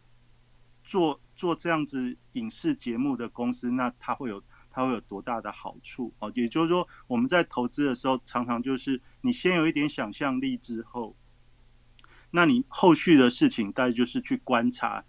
[0.93, 6.13] 做做这样子影视节目的公司，那它会有它会有多大的好处？
[6.19, 11.17] 哦，也就是说，我们在投资的时候，常常就是你先有一点想象力之后。
[12.31, 15.03] 那你后续的事情，大概就是去观察，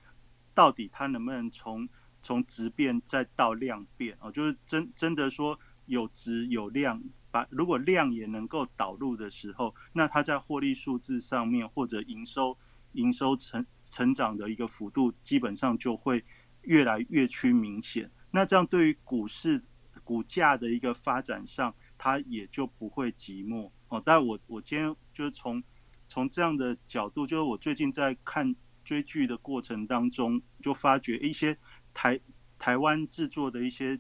[0.53, 1.89] 到底它能不能从
[2.21, 12.57] 从质变再到量变哦，就是真真的说有质有量，把如果量也能够导入的时候，那它在获利数字上面或者营收
[12.93, 16.23] 营收成成长的一个幅度，基本上就会
[16.61, 18.09] 越来越趋明显。
[18.31, 19.63] 那这样对于股市
[20.03, 24.01] 股价的一个发展上，它也就不会寂寞哦。
[24.03, 25.61] 但我我今天就是从。
[26.09, 31.57] 从这样的角度，就是我最近在看追剧的过程当中，就发觉一些
[31.91, 32.19] 台
[32.59, 33.99] 台湾制作的一些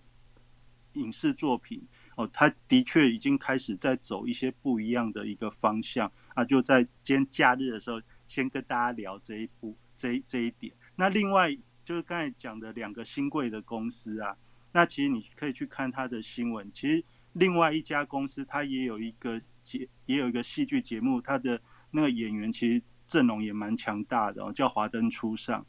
[0.93, 1.81] 影视作品
[2.15, 6.45] 哦，它的确已经开始在走一些不一样的一个方向啊。
[6.45, 7.99] 就在今天假日的时候，
[8.33, 10.73] 先跟大家聊这一部这这一点。
[10.95, 14.35] 那另外就是刚才讲的两个新贵的公司啊，
[14.71, 16.71] 那其实你可以去看它的新闻。
[16.73, 21.61] 其实另外一家公司它也有一个节，也有一个戏剧节目，它的。
[21.95, 25.61] 那个演员其实阵容也蛮强大的，哦叫《华灯初上》。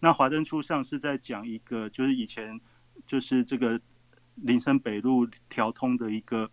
[0.00, 2.60] 那《华灯初上》是在讲一个，就是以前
[3.06, 3.80] 就是这个
[4.34, 6.50] 林森北路调通的一个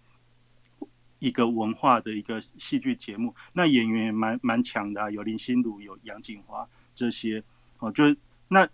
[1.25, 3.33] 一个文化的一个戏剧节目。
[3.53, 7.43] 那演员也蛮蛮强的，有林心如、有杨锦华这些。
[7.79, 8.03] 哦，就
[8.47, 8.67] 那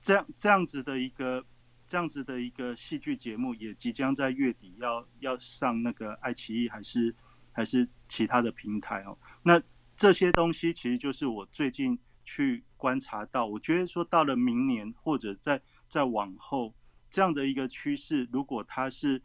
[0.00, 1.44] 这样这样子的一个
[1.86, 7.14] 这样子的一个戏剧节目，也即将在月底要要上那个爱奇艺还是
[7.52, 9.16] 还是其他的平台哦。
[9.42, 9.60] 那
[9.96, 16.74] 这些东西其实就是我最近去观察到，我觉得说到了明年或者在在往后
[17.10, 19.22] 这样的一个趋势，如果它是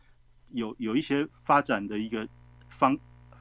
[0.51, 2.27] 有有一些发展的一个
[2.77, 2.97] 方，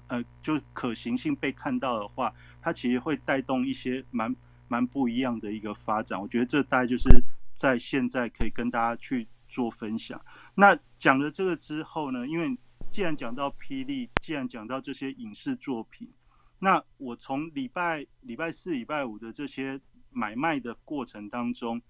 [0.08, 4.34] 呃，就可行性被看到的话，它其实会带动一些蛮
[4.68, 6.20] 蛮不一样的一个发展。
[6.20, 7.08] 我觉得这大概就是
[7.54, 10.20] 在现在可以跟大家去做分享。
[10.54, 12.56] 那讲了这个之后呢，因为
[12.90, 16.10] 既然讲到霹雳，既然讲到这些影视作品。
[16.58, 19.78] 那我从礼拜礼拜四、礼拜五的这些
[20.10, 21.82] 买卖的过程当中，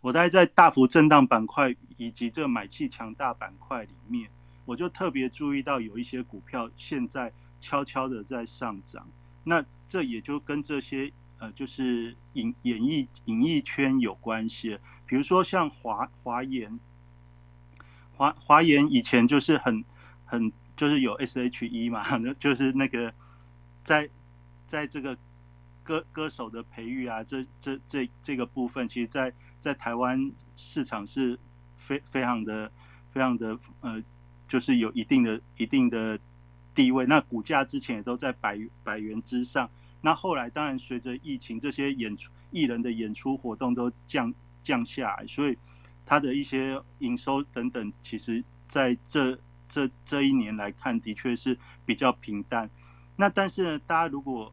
[0.00, 4.28] 我大概在大幅震荡板块以及这个买气强大板块里面，
[4.68, 9.08] 我就特别注意到有一些股票现在悄悄的在上涨。
[9.42, 14.78] 那这也就跟这些呃，就是影演艺演艺圈有关系。
[15.06, 16.78] 比如说像华华研，
[18.14, 19.82] 华华研以前就是很
[20.26, 22.04] 很就是有 S H E 嘛，
[22.38, 23.10] 就是那个
[23.82, 24.10] 在
[24.66, 25.16] 在这个
[25.82, 31.40] 歌歌手的培育啊，这这这这个部分，其实，在在台湾市场是
[31.78, 32.70] 非非常的
[33.10, 34.02] 非常的呃，
[34.48, 36.18] 就是有一定的一定的
[36.74, 37.06] 地位。
[37.06, 39.70] 那股价之前也都在百百元之上。
[40.00, 44.32] 那后来当然随着疫情，这些演出艺人的演出活动都降
[44.62, 45.58] 降下来，所以
[46.06, 52.70] 他的一些营收等等，其实在这这这一年来看，的确是比较平淡。
[53.16, 54.52] 那但是呢，大家如果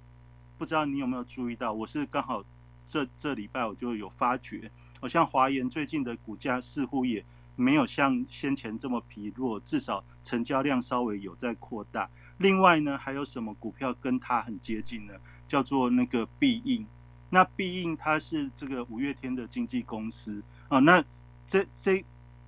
[0.57, 2.43] 不知道你有没有注意到，我是刚好
[2.87, 4.71] 这这礼拜我就有发觉。
[4.99, 7.23] 好像华研最近的股价似乎也
[7.55, 12.09] 没有像先前这么疲弱，至少成交量稍微有在扩大。
[12.37, 15.13] 另外呢，还有什么股票跟它很接近呢？
[15.47, 16.85] 叫做那个必应。
[17.29, 20.79] 那必应它是这个五月天的经纪公司啊。
[20.79, 21.03] 那
[21.47, 22.03] 这这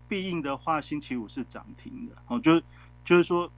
[0.08, 2.40] 必应的话，星期五是涨停的哦。
[2.40, 2.62] 就
[3.04, 3.52] 就是说，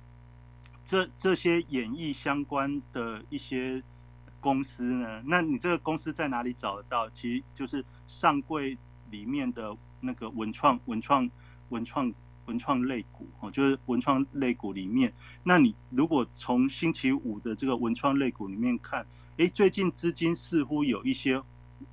[0.86, 3.82] 这这些演艺相关的一些
[4.40, 7.10] 公司呢，那你这个公司在哪里找得到？
[7.10, 8.78] 其实就是上柜。
[9.12, 11.30] 里面的那个文创、文创、
[11.70, 12.14] 文创、
[12.46, 19.06] 文创类股哦，就是文创类股里面，那你如果从星期五的这个文创类股里面看，
[19.38, 21.42] 诶，最近资金似乎有一些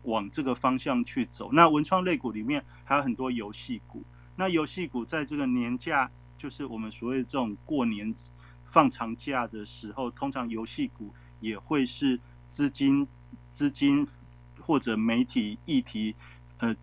[0.04, 1.52] 往这个方向去走。
[1.52, 4.02] 那文创类股里面还有很多游戏股，
[4.34, 8.14] 那游戏股在这个年假，就是我们所谓这种过年
[8.64, 13.06] 放长假的时候，通常游戏股也会是资金、
[13.52, 14.08] 资金
[14.58, 16.14] 或者媒体议题，
[16.56, 16.74] 呃。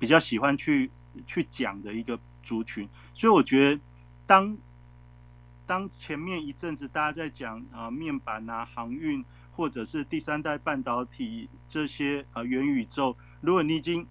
[0.00, 0.90] 比较喜欢去
[1.26, 3.82] 去讲的一个族群，所以我觉得，
[4.26, 4.56] 当
[5.66, 14.06] 当前面一阵子大家在讲啊面板啊航运或者是第三代半导体这些啊元宇宙，如果你已经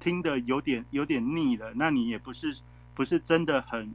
[0.00, 2.58] 听的有点有点腻了，那你也不是
[2.94, 3.94] 不是真的很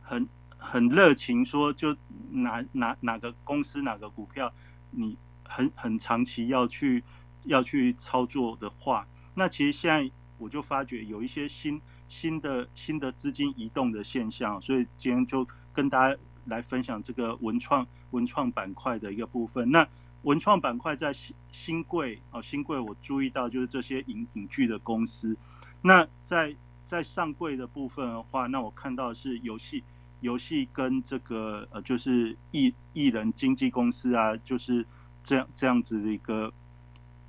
[0.00, 1.96] 很很热情，说就
[2.30, 4.54] 哪哪哪个公司哪个股票
[4.92, 7.02] 你很很长期要去
[7.42, 9.04] 要去操作的话。
[9.40, 19.70] 那其实现在我就发觉有一些新新的新的资金移动的现象，所以今天就跟大家来分享这个文创文创板块的一个部分。
[19.70, 19.88] 那
[20.24, 25.34] 文创板块在新新贵啊新贵，我注意到就是这些影影剧的公司。
[25.80, 29.82] 那在在上柜的部分的话，那我看到是游戏
[30.20, 34.84] 游戏跟这个呃就是艺艺人经纪公司啊，就是
[35.24, 36.52] 这样这样子的一个。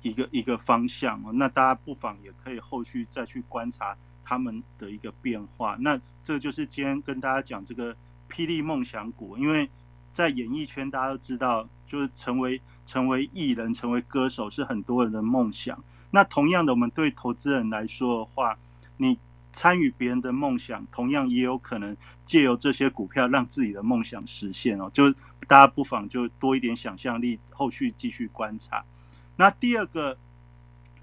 [0.02, 5.76] 一个一个方向哦，那大家不妨也可以后续再去观察他们的一个变化。
[5.80, 7.96] 那这就是今天跟大家讲这个
[8.28, 9.68] 霹雳梦想股，因为
[10.12, 15.82] 在演艺圈大家都知道，就是成为成为艺人、成为歌手是很多人的梦想。
[16.10, 18.58] 那同样的，我们对投资人来说的话，
[18.96, 19.18] 你
[19.52, 24.90] 参与别人的梦想，同样也有可能借由这些股票让自己的梦想实现哦。
[24.92, 25.10] 就
[25.46, 28.84] 大家不妨就多一点想象力，后续继续观察。
[29.36, 30.16] 那第二个，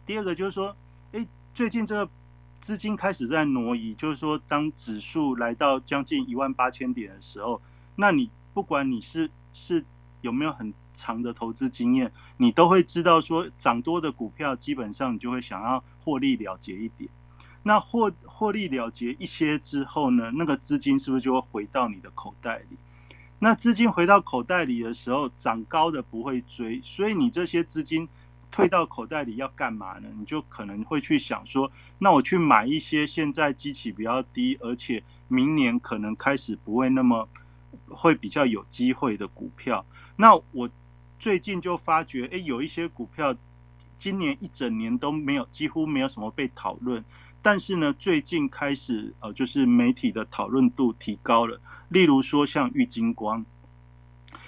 [0.06, 0.76] 第二个就是说，
[1.12, 2.12] 哎，最近这个
[2.62, 7.62] 资金开始在挪移，就是说，当指数来到将近一万八千点的时候，
[7.96, 9.84] 那你不管你是是
[10.22, 17.10] 有没有很长的投资经验，你都会知道说，涨多的股票基本上你就会想要获利了结一点。
[17.64, 22.78] 那获获利了结一些之后呢，那个资金是不是就会回到你的口袋里？
[23.40, 28.08] 那资金回到口袋里的时候，涨高的不会追，所以你这些资金。
[28.52, 30.10] 退到口袋里要干嘛呢？
[30.18, 37.30] 你就可能会去想说，那我去买一些现在机器比较低，而且明年可能开始不会那么
[37.88, 39.86] 会比较有机会的股票。
[40.16, 40.68] 那我
[41.20, 43.36] 最近就发觉，哎，有一些股票
[44.00, 47.06] 今年一整年都没有，几乎没有什么被讨论，
[47.44, 51.62] 但是呢，最近开始呃，就是媒体的讨论度提高了。
[51.90, 53.46] 例如说像玉金光，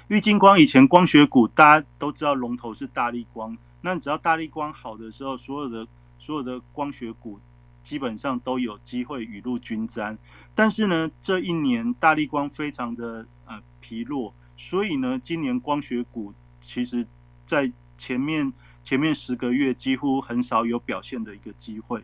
[0.07, 3.57] 玉金光以前光学股大家都知道龙头是大力光。
[3.81, 5.87] 那你只要大力光好的时候，所有的
[6.19, 7.39] 所有的光学股
[7.83, 10.17] 基本上都有机会雨露均沾。
[10.53, 16.31] 但是呢，这一年大力光非常的呃疲弱，所以呢，今年光学股
[16.61, 17.07] 其实
[17.47, 22.03] 在前面前面十个月几乎很少有表现的一个机会。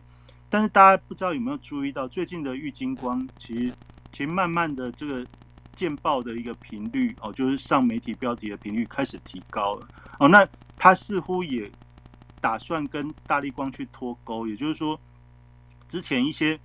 [0.50, 3.72] 但是大家不知道有没有注意到，最近的玉金光其实
[4.12, 5.26] 其实慢慢的这个
[5.74, 9.88] 见报的一个频率哦，就是上媒体标题的频率开始提高了
[10.18, 10.48] 哦，那。
[10.80, 11.68] 它似乎也
[12.40, 14.96] 打算跟大力光去脱钩，也就是说，
[15.88, 16.56] 之前一些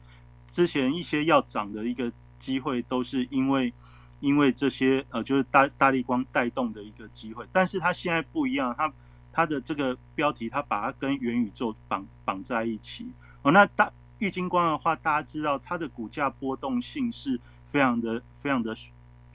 [0.52, 3.74] 之前一些要涨的一个机会，都是因为
[4.20, 7.44] 因为这些呃，就是大大力光带动的一个机会。
[7.52, 8.94] 但是它现在不一样，它
[9.32, 13.12] 它的这个标题，它把它跟元宇宙绑绑在一起。
[13.42, 13.92] 哦，那大
[14.24, 18.74] 玉金光的话，大家知道它的股价波动性是非常的非常的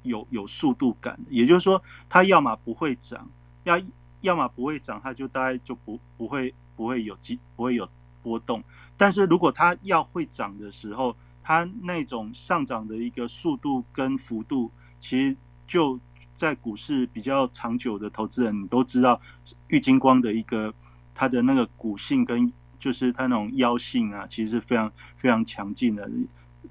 [0.03, 3.29] 有有速度感，也就是说，它要么不会涨，
[3.65, 3.79] 要。
[4.21, 7.89] 要么不会涨，它就大概就不不会不会有机不会有
[8.21, 8.61] 波动。
[8.97, 15.37] 但是如果它要会涨的时候，它那种上涨的一个速度跟幅度，其实
[15.69, 16.01] 就
[16.35, 19.21] 在股市比较长久的投资人，你都知道，
[19.69, 20.75] 玉金光的一个
[21.15, 26.11] 它的那个股性跟就是它那种腰性啊，其实是非常非常强劲的。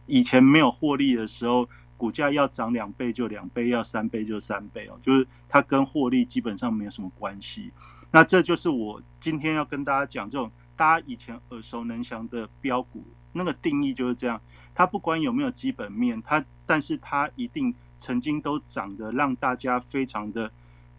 [0.06, 1.68] 以前没有获利的时候。
[2.00, 7.72] 股价要涨两倍就两倍，要三倍就三倍哦，就是它跟获利基本上没有什么关系。
[8.12, 13.04] 那这就是我今天要跟大家讲这种大家以前耳熟能详的标股，
[13.34, 14.40] 那个定义就是这样。
[14.76, 20.52] 它不管有没有基本面，它但是它一定曾经都涨得让大家非常的、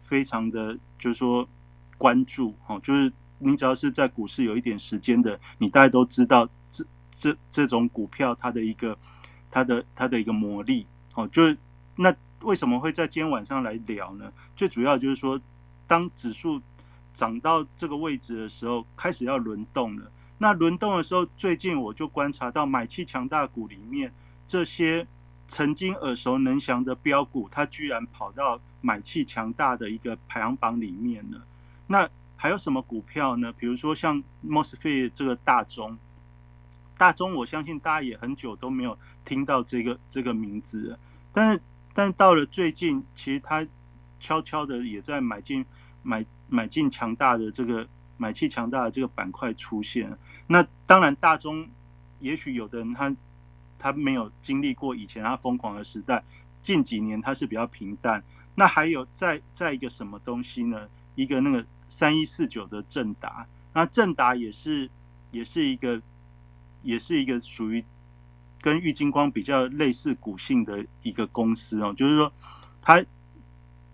[0.03, 1.47] 非常的，就是说
[1.97, 2.77] 关注哦。
[2.83, 3.09] 就是
[3.39, 6.85] 你只要是在股市有一点时间的，你大家都知道这
[7.15, 8.97] 这这种股票它的一个。
[9.51, 10.85] 它的它的一个魔力，
[11.15, 11.57] 哦，就是
[11.95, 14.31] 那为什么会在今天晚上来聊呢？
[14.55, 15.41] 最主要就是说，
[15.87, 16.61] 当指数
[17.15, 20.11] 涨到这个位置的时候，开始要轮动了。
[20.37, 24.13] 那轮动的时候，最近我就观察到买气强大股里面，
[24.45, 25.07] 这些
[25.47, 31.41] 曾经耳熟能详的标股，它居然跑到买气强大的一个排行榜里面了。
[31.87, 32.07] 那
[32.41, 33.51] 还有什么股票呢？
[33.51, 35.97] 比如说像 Mosfet 这个大中。
[36.97, 40.99] 大中，我相信大家也很久都没有听到这个这个名字了。
[41.33, 41.61] 但是，
[41.93, 43.67] 但到了最近，其实它
[44.21, 45.65] 悄悄的也在买进
[46.01, 47.85] 买买进强大的这个
[48.15, 50.17] 买气强大的这个板块出现。
[50.47, 51.67] 那当然，大中
[52.19, 53.13] 也许有的人他
[53.77, 56.23] 他没有经历过以前他疯狂的时代，
[56.61, 58.23] 近几年他是比较平淡。
[58.55, 60.87] 那还有再再一个什么东西呢？
[61.15, 64.89] 一个那个三一四九的正达，那正达也是
[65.31, 66.01] 也是一个。
[66.81, 67.83] 也是一个属于
[68.61, 72.31] 跟玉金光比较类似股性的一个公司哦，就是说
[72.81, 73.03] 它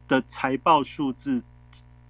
[0.08, 1.41] 的财报数字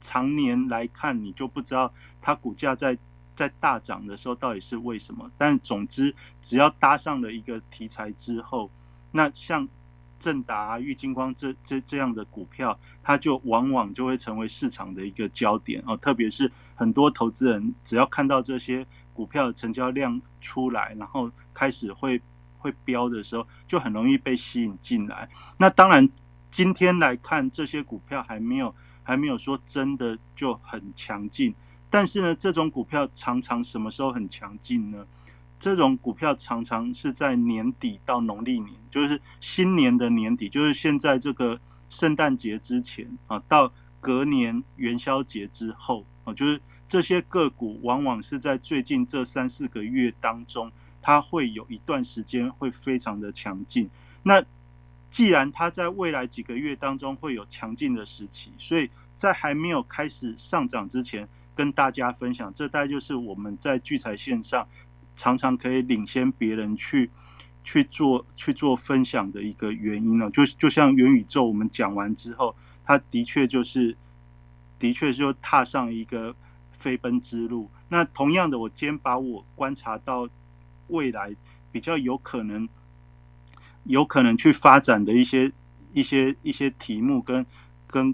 [0.01, 2.97] 常年来看，你就不知道它股价在
[3.37, 5.31] 在大涨的时候到底是为什么。
[5.37, 8.69] 但总之，只要搭上了一个题材之后，
[9.11, 9.65] 那像
[10.25, 15.95] 正达、玉金光这这这样的股票，它就往往就会成为市场的一个焦点哦。
[15.97, 18.85] 特别是很多投资人只要看到这些。
[19.15, 22.21] 股票成交量出来，然后开始会
[22.57, 25.29] 会飙的时候，就很容易被吸引进来。
[25.57, 26.09] 那当然，
[26.51, 31.55] 今天来看这些股票还没有还没有说真的就很强劲。
[31.89, 35.07] 但是呢，这种股票常常什么时候很强劲呢？
[35.59, 46.61] 这种股票常常是在年底到农历年，就是新年的年底，就是现在这个圣诞节之前啊，到隔年元宵节之后啊，就是。
[46.87, 53.89] 这些个股往往是在最近这三四个月当中，它会有一段时间会非常的强劲。
[54.21, 54.41] 那
[55.09, 64.65] 既然它在未来几个月当中会有强劲的时期，所以在还没有开始上涨之前，跟大家分享，这大概就是我们在聚财线上
[65.15, 67.09] 常常可以领先别人去
[67.63, 70.29] 去做去做分享的一个原因了。
[70.31, 73.97] 就就像元宇宙，我们讲完之后，它的确就是
[74.79, 76.35] 的确就踏上一个。
[76.77, 77.71] 飞奔之路。
[77.87, 80.29] 那同样的，我今天把我观察到
[80.89, 81.35] 未来
[81.71, 82.69] 比较有可能、
[83.85, 85.51] 有可能去发展的一些、
[85.93, 87.43] 一些、一些题目，跟、
[87.87, 88.13] 跟、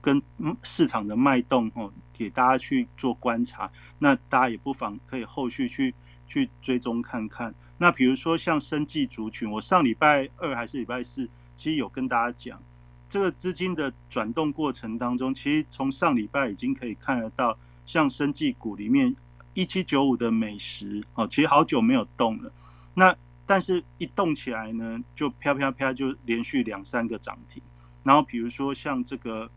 [0.00, 0.22] 跟
[0.62, 3.70] 市场的脉动哦，给大家去做观察。
[3.98, 5.92] 那大家也不妨可以后续去
[6.26, 7.54] 去追踪看看。
[7.78, 12.62] 那比如说像生技族群，我上礼拜二还是礼拜四，其实有跟大家讲，
[13.08, 17.56] 这个资金的转动过程当中，其实从上礼拜已经可以看得到。
[17.88, 19.14] 像生技股里面
[19.54, 22.52] 一七九五的美食哦，其实好久没有动了。
[22.94, 23.14] 那
[23.46, 27.62] 但是一动起来呢，就飘飘飘就连续两三个涨停。
[28.02, 29.48] 然后比如说像这个，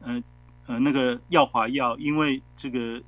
[0.00, 0.22] 呃
[0.64, 3.02] 呃那个耀华药，因为这个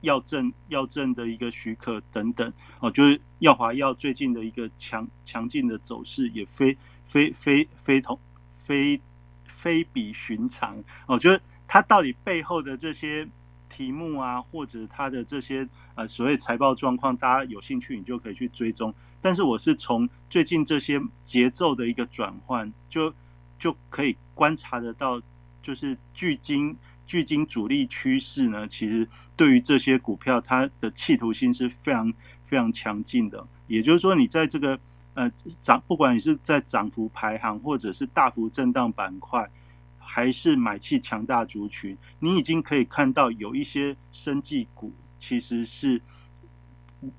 [0.00, 8.18] 药证药证的一个许可等等哦，就是耀华药最近的一个强强劲的走势也非非非非同
[8.54, 9.00] 非
[9.44, 11.40] 非比寻常哦，就是。
[11.70, 13.28] 它到底背后的这些
[13.68, 18.94] 题目啊，或者它的这些呃所谓财报状况，大家有兴趣你就可以去追踪。
[19.20, 23.12] 但是我是从最近这些节奏的一个转换，就
[23.58, 25.20] 就可以观察得到，
[25.60, 26.74] 就是距今
[27.08, 32.12] 巨金主力趋势呢，其实对于这些股票，它的企图心是非常
[32.44, 33.44] 非常强劲的。
[33.66, 34.78] 也就是说，你在这个
[35.14, 35.28] 呃
[35.62, 39.50] 涨，不管你是在涨幅排行，或者是大幅震荡板块，
[39.98, 46.02] 还是买气强大族群，你已经可以看到有一些生技股其实是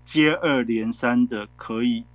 [0.06, 2.06] 接二连三的可以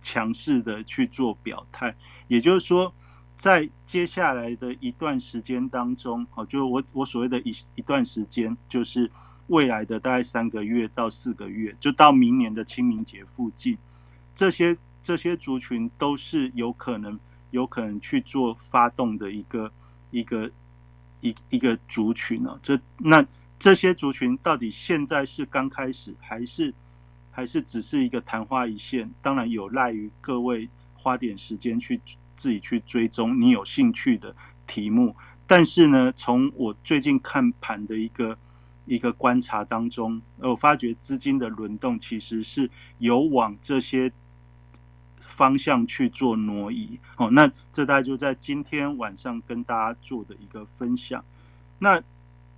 [0.00, 1.94] 强势的去做表态。
[2.28, 2.92] 也就是说。
[3.40, 9.10] 在接下来的一段时间当中，哦，就是我我所谓的一一段时间，就是
[9.46, 13.78] 未来的大概三个月到四个月，就到明年的清明节附近，
[14.34, 17.18] 这些这些族群都是有可能
[17.50, 19.72] 有可能去做发动的一个
[20.10, 20.50] 一个
[21.22, 22.60] 一一个族群呢。
[22.62, 23.24] 这那
[23.58, 26.74] 这些族群到底现在是刚开始，还是
[27.30, 29.10] 还是只是一个昙花一现？
[29.22, 31.98] 当然有赖于各位花点时间去。
[32.40, 34.34] 自己去追踪你有兴趣的
[34.66, 35.14] 题目，
[35.46, 38.38] 但是呢，从我最近看盘的一个
[38.86, 44.10] 一个观察当中，我发觉资金的轮动其实是有往这些
[45.20, 46.98] 方向去做挪移。
[47.18, 51.22] 哦，那这大概就在今天晚上跟大家做的一个分享。
[51.78, 52.02] 那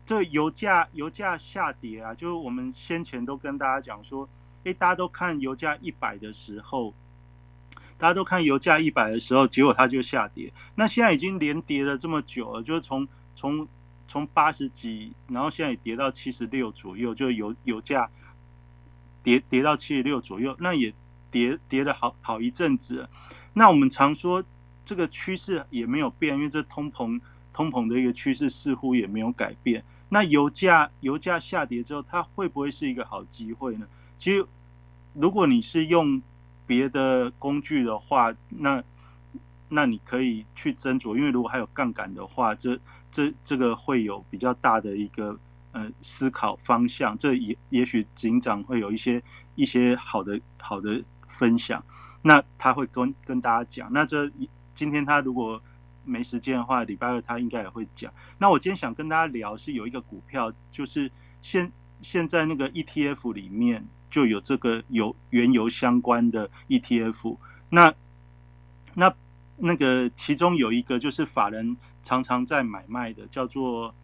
[0.07, 4.29] 这油价油价下跌啊，就是我们先前都跟大家讲说，
[4.63, 6.95] 诶，大家都看油价一百的时候。
[8.03, 10.53] 大家都看油价一百的时候，结果它就下跌。
[10.75, 13.69] 那现在已经连跌了这么久了，就是从从
[14.09, 18.11] 从八十几，然后现在也跌到七十六左右，就油油价
[19.23, 20.93] 跌跌到七十六左右，那也
[21.31, 23.09] 跌跌了好好一阵子。
[23.53, 24.43] 那我们常说
[24.85, 27.21] 这个趋势也没有变，因为这通膨
[27.53, 29.85] 通膨的一个趋势似乎也没有改变。
[30.09, 33.87] 那油价油价下跌之后，它会不会是一个好机会呢？
[34.19, 34.45] 其实
[35.15, 36.21] 如果你是用
[36.73, 38.83] 别的工具的话，那
[39.69, 45.39] 那你可以去斟酌，因为如果还有杠杆的话，这这这个会有比较大的一个
[45.73, 47.19] 呃思考方向。
[47.19, 49.23] 这也也许警长会有一些
[49.55, 51.85] 一些好的好的分享，
[52.23, 53.93] 那他会跟跟大家讲。
[53.93, 54.33] 那这
[54.75, 55.63] 今天他如果
[56.07, 58.11] 没时间的话，礼拜二他应该也会讲。
[58.39, 61.13] 那我今天想跟大家聊是有一个股票，就是
[61.43, 61.71] 现
[62.01, 63.87] 现在那个 ETF 里面。
[64.13, 67.39] 就有这个油原油相关的 ETF，
[67.71, 67.93] 那
[68.93, 69.13] 那
[69.57, 73.95] 那个其中有一个就是法人常常在买卖的，叫做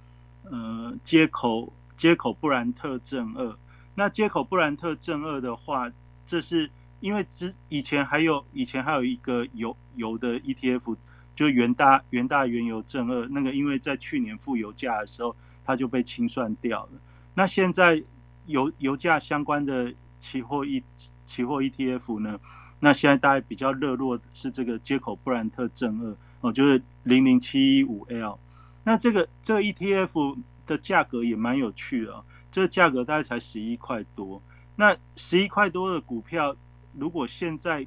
[0.45, 3.55] 呃接口接口布兰特正二。
[3.95, 5.93] 那接口布兰特正二的话，
[6.27, 10.97] 这是因为之以前还有以前还有一个油油的 ETF，
[11.37, 15.37] 就元大元大原油正二，那个因为在去年负油价的时候，
[15.67, 16.93] 它就被清算掉了。
[17.35, 18.03] 那现在。
[18.49, 20.82] 油油价相关的期货一
[21.24, 22.40] 期货 ETF 呢？
[22.80, 28.38] 那现在大概比较热络是这个接口布兰特正二哦，就是零零七一五 L。
[28.84, 34.40] 那这个这个 ETF 的价格也蛮有趣的，这个价格大概才十一块多。
[34.76, 36.57] 那十一块多的股票，
[36.94, 37.86] 如果现在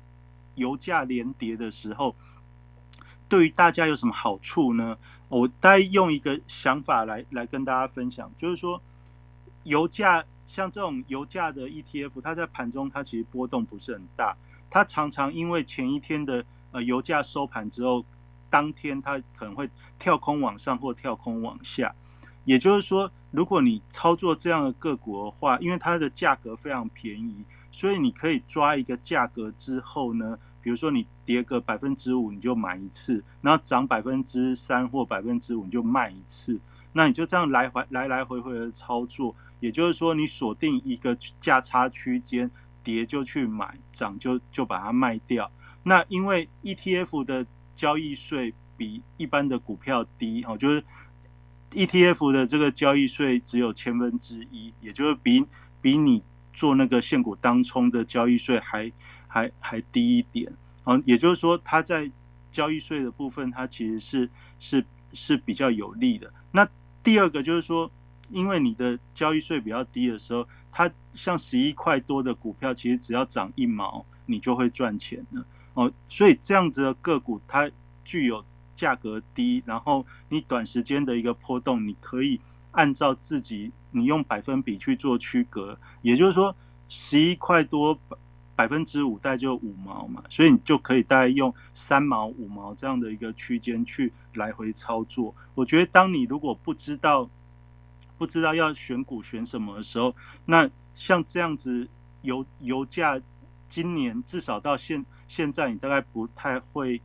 [0.55, 2.15] 油价连跌的时候，
[3.29, 4.97] 对于大家有什么好处呢？
[5.29, 8.81] 我大概用一个想法来来跟大家分享，就是说
[9.63, 10.23] 油价。
[10.51, 14.35] 像这种油价的 ETF，它在盘中它其实波动不是很大，
[14.69, 18.03] 它常常因为前一天的呃油价收盘之后，
[18.49, 21.95] 当天它可能会跳空往上或跳空往下。
[22.43, 36.59] 也就是说，如果你操作这样的个股的话，因为它的价格非常便宜，所以你可以抓一个价格之后呢，比如说你跌个百分之五你就买一次，然后涨百分之三或百分之五你就卖一次，
[36.91, 39.33] 那你就这样来回来来回回的操作。
[39.61, 42.49] 也就是说，你锁定一个价差区间，
[42.83, 45.49] 跌就去买，涨就就把它卖掉。
[45.83, 47.45] 那因为 ETF 的
[47.75, 50.83] 交易税比一般的股票低，哦，就是
[51.73, 55.45] ETF 的这个交易税只有千分之一，也就是比
[55.79, 58.91] 比你做那个现股当冲的交易税还
[59.27, 60.51] 还还低一点。
[60.85, 62.11] 哦，也就是说，它在
[62.51, 64.83] 交易税的部分，它其实是是
[65.13, 66.33] 是比较有利的。
[66.51, 66.67] 那
[67.03, 67.91] 第二个就是说。
[68.31, 75.91] 因为你的交易税比较低的时候，它像十一块多的股票，其实只要涨一毛，你就会赚钱了哦。
[76.07, 77.69] 所以这样子的个股，它
[78.03, 78.43] 具有
[78.75, 82.39] 价格低，然后你短时间的一个波动，你可以
[82.71, 85.77] 按照自己，你用百分比去做区隔。
[86.01, 86.55] 也就是说，
[86.87, 87.99] 十一块多
[88.55, 95.35] 百分之五代就五毛嘛，所以你就可以大概用三毛、五毛这样的一个区间去来回操作。
[95.53, 97.29] 我觉得，当你如果不知道，
[98.21, 100.15] 不知道要选股选什么的时候，
[100.45, 101.87] 那像这样子
[102.21, 103.19] 油油价
[103.67, 107.01] 今年至少到现现在，你大概不太会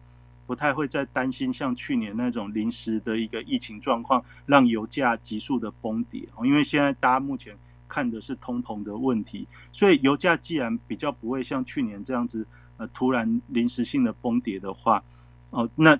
[0.47, 6.45] 不太会再担心像去年那种临时的一个疫情状况，让油价急速的崩跌哦。
[6.45, 7.57] 因为现在大家目前
[7.89, 12.47] 看的是通膨的问题，所以油价既然比较不会像去年这样子
[12.77, 15.03] 呃突然临时性的崩跌的话，
[15.49, 15.99] 哦，那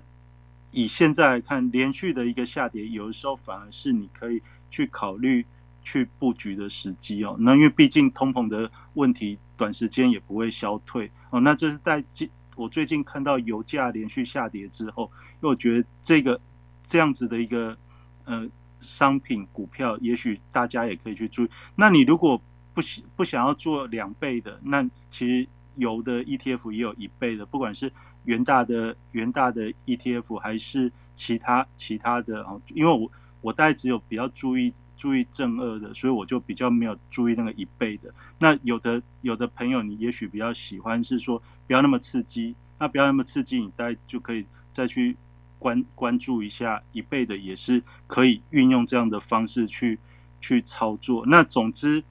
[0.71, 4.39] 以现在来看，连续的一个下跌，有的时候反而是你可以
[4.69, 5.45] 去考虑
[5.81, 7.35] 去布局的时机哦。
[7.39, 11.39] 那因为毕竟通膨的问题短时间也不会消退哦。
[11.39, 12.29] 那这是在今。
[12.55, 16.41] 我最近看到油价连续下跌之后，因为我觉得这个
[16.83, 17.77] 这样子的一个
[18.25, 18.49] 呃
[18.81, 21.49] 商品股票，也许大家也可以去注意。
[21.75, 22.41] 那你如果
[22.73, 27.93] 不想不想要做两倍的，那其实油的 ETF 也有一倍的，不管是
[28.23, 33.07] 元大的元大的 ETF 还是其他其他的啊，因为我
[33.41, 34.73] 我大概只有比较注意。
[34.99, 38.11] 注意正二的，所以我就比较没有注意那个一倍的。
[38.39, 45.15] 那有的有的朋友，你也许比较喜欢是说不要那么刺激，那不要那么刺激，你大概就可以再去
[45.59, 49.99] 关关注一下一倍的，也是可以运用这样的方式去
[50.41, 51.23] 去操作。
[51.27, 52.03] 那总之，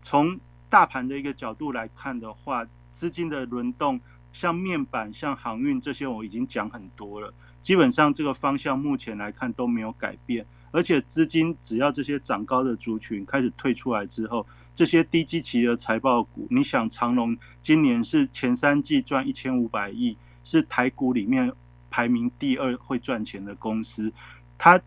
[0.00, 0.40] 从
[0.70, 4.00] 大盘的一个角度来看的话，资金的轮动，
[4.32, 7.34] 像面板、像航运这些，我已经讲很多了。
[7.64, 10.44] 基本上这个方向目前来看都没有改变。
[10.70, 14.44] 而且资金只要这些涨高的族群开始退出来之后，
[14.74, 21.50] 这些低基期的财报股，你想长隆今年是前三季赚一千五百亿，是台股里面
[21.90, 24.12] 排名第二会赚钱的公司，
[24.58, 24.78] 它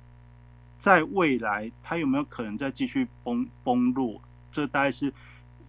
[0.78, 4.22] 在未来它有没有可能再继续崩崩落？
[4.52, 5.12] 这大概是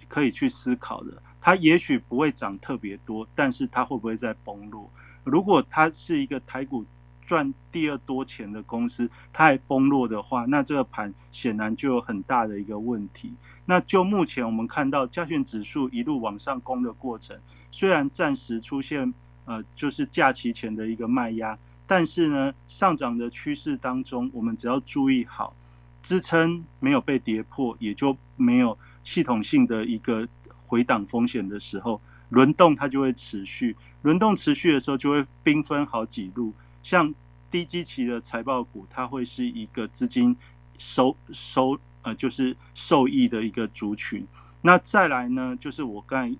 [0.08, 1.22] 可以去思考的。
[1.40, 4.90] 它也许不会涨特别多，但是它会不会再崩落？
[5.22, 6.84] 如果它是一个台股。
[7.28, 13.34] 赚第二多钱的公司，它还崩落的话，那这个盘显然就有很大的一个问题。
[13.66, 17.38] 那就目前我们看到加权指数一路往上攻的过程，
[17.70, 19.12] 虽然暂时出现
[19.44, 25.54] 呃就是假期前的一个卖压，但是呢上涨的趋势当中，我们只要注意好
[26.02, 30.26] 支撑没有被跌破，也就没有系统性的一个
[30.66, 32.00] 回档风险的时候，
[32.30, 33.76] 轮动它就会持续。
[34.00, 36.54] 轮动持续的时候，就会兵分好几路。
[36.88, 37.14] 像
[37.50, 40.34] 低基期的财报股，它会是一个资金
[40.78, 44.26] 收收呃，就是受益的一个族群。
[44.62, 46.34] 那再来呢，就是我刚才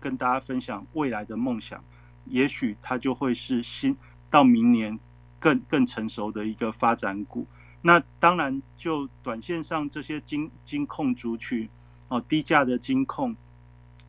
[0.00, 1.80] 跟大家分享未来的梦想，
[2.24, 3.96] 也许它就会是新
[4.28, 4.98] 到明年
[5.38, 7.46] 更更成熟的一个发展股。
[7.80, 11.68] 那当然，就短线上这些金金控族群
[12.08, 13.36] 哦，低价的金控，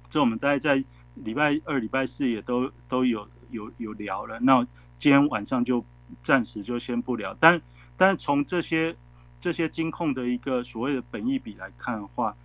[0.09, 0.83] 这我们大概在
[1.13, 4.39] 礼拜二、礼拜四也都都有有有聊了。
[4.39, 4.65] 那
[4.97, 5.83] 今天晚上就
[6.23, 7.61] 暂时就先不聊，但
[7.97, 8.95] 但是从这些
[9.39, 12.35] 这些金控的一个所谓的本益比来看的话，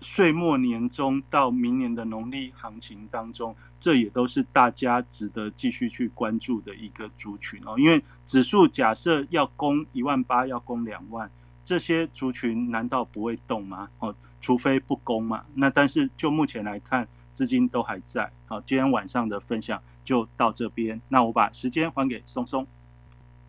[0.00, 7.76] 岁末年终到明年的农历行情当中，这也都是大家值得继续去关注的一个族群哦。
[7.78, 11.30] 因为指数假设要攻一万八，要攻两万，
[11.64, 13.88] 这些族群难道不会动吗？
[13.98, 15.44] 哦，除非不攻嘛。
[15.54, 18.30] 那但是就目前来看，资金都还在。
[18.46, 19.82] 好，今天晚上的分享。
[20.08, 22.66] 就到这边，那我把时间还给松松。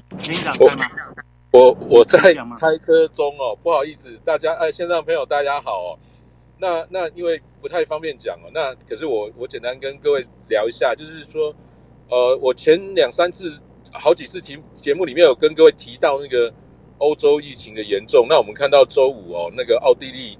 [0.09, 1.15] 领导在吗？
[1.51, 2.19] 我我在
[2.59, 5.99] 开车中哦，不好意思，大家哎，线上朋友大家好哦。
[6.57, 11.55] 那那因为不太方便讲哦，那可是我我简单跟各位聊一下，就是说，
[12.09, 13.57] 呃，我前两三次
[13.93, 16.53] 好几次题节目里面有跟各位提到那个
[16.97, 20.37] 欧洲疫情的严重，那我们看到周五哦，那个奥地利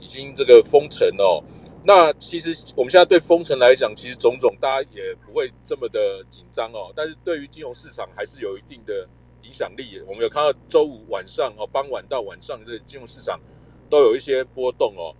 [0.00, 1.44] 已经这个封城哦。
[1.82, 6.92] 那其实我们现在对封城来讲，其实种种大家也不会这么的紧张哦。
[6.94, 9.08] 但是对于金融市场还是有一定的
[9.42, 9.98] 影响力。
[10.06, 13.40] 我们有看到周五晚上哦，傍晚到晚上的金融市场
[13.88, 15.16] 都有一些波动哦。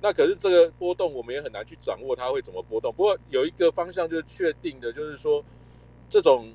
[0.00, 2.92] 那可是这个波动我们也很难去掌握它会怎么波动。
[2.94, 5.44] 不过有一个方向就是确定的，就是说
[6.08, 6.52] 这种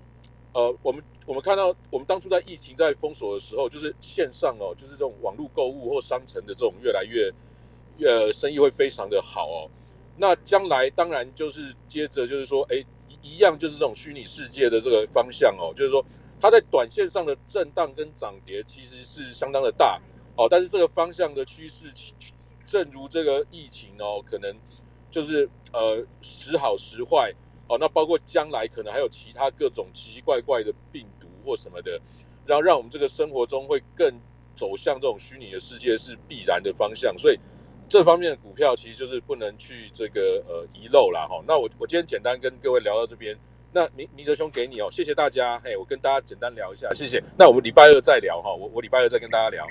[0.54, 7.30] 呃，我们我们看到我们当初在疫情在封锁的时候，就是线上哦，就是这种网络购物或商城的这种越来越。
[8.04, 9.70] 呃，生意会非常的好哦。
[10.18, 12.84] 那将来当然就是接着就是说，哎，
[13.22, 16.04] 一样就是这种虚拟世界的这个方向哦，就是说
[16.40, 20.00] 它在短线上的震荡跟涨跌其实是相当的大
[20.36, 20.48] 哦。
[20.50, 21.92] 但是这个方向的趋势，
[22.66, 24.54] 正如这个疫情哦，可能
[25.10, 27.34] 就是呃时好时坏
[27.68, 27.78] 哦。
[27.80, 32.00] 那包括将来可能还有其他各种奇奇怪怪的病毒或什么的，
[32.46, 34.14] 然后让我们这个生活中会更
[34.56, 37.40] 走向这种虚拟的世界是必然的方向，所以。
[37.92, 41.44] 这方面的股票其实就是不能去这个呃遗漏了哈。
[41.46, 43.38] 那我我今天简单跟各位聊到这边，
[43.74, 45.60] 那明明哲兄给你哦，谢谢大家。
[45.60, 47.22] 嘿，我跟大家简单聊一下，谢谢。
[47.38, 49.68] 那我们礼拜二再聊哈，我我礼拜二再跟大家聊。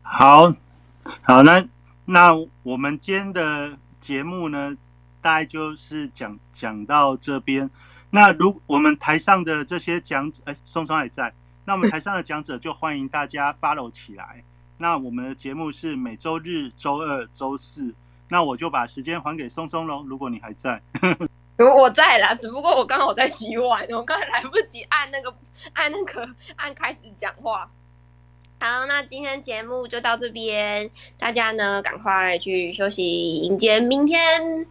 [0.00, 0.50] 好，
[1.20, 1.62] 好，那
[2.06, 4.74] 那我们今天的节目呢，
[5.20, 7.68] 大概就是讲讲到这边。
[8.08, 11.34] 那如我们台上的这些讲者，哎，松松还在，
[11.66, 14.44] 那我们台上的讲者就欢迎大家 follow 起来。
[14.80, 17.94] 那我们的节目是每周日、周二、周四。
[18.28, 20.02] 那我就把时间还给松松喽。
[20.06, 20.80] 如果你还在，
[21.58, 25.34] 我在啦，只不过我刚好在洗碗，我刚才来不及按那个
[25.74, 27.70] 按那个按开始讲话。
[28.58, 34.66] 好，那今天节目就到这边，大家呢赶快去休息，迎接明天。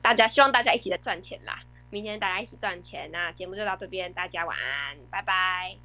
[0.00, 1.60] 大家希望大家一起来赚钱啦！
[1.90, 5.76] 明天大家一起赚钱，那节目就到这边，大家晚安，拜拜。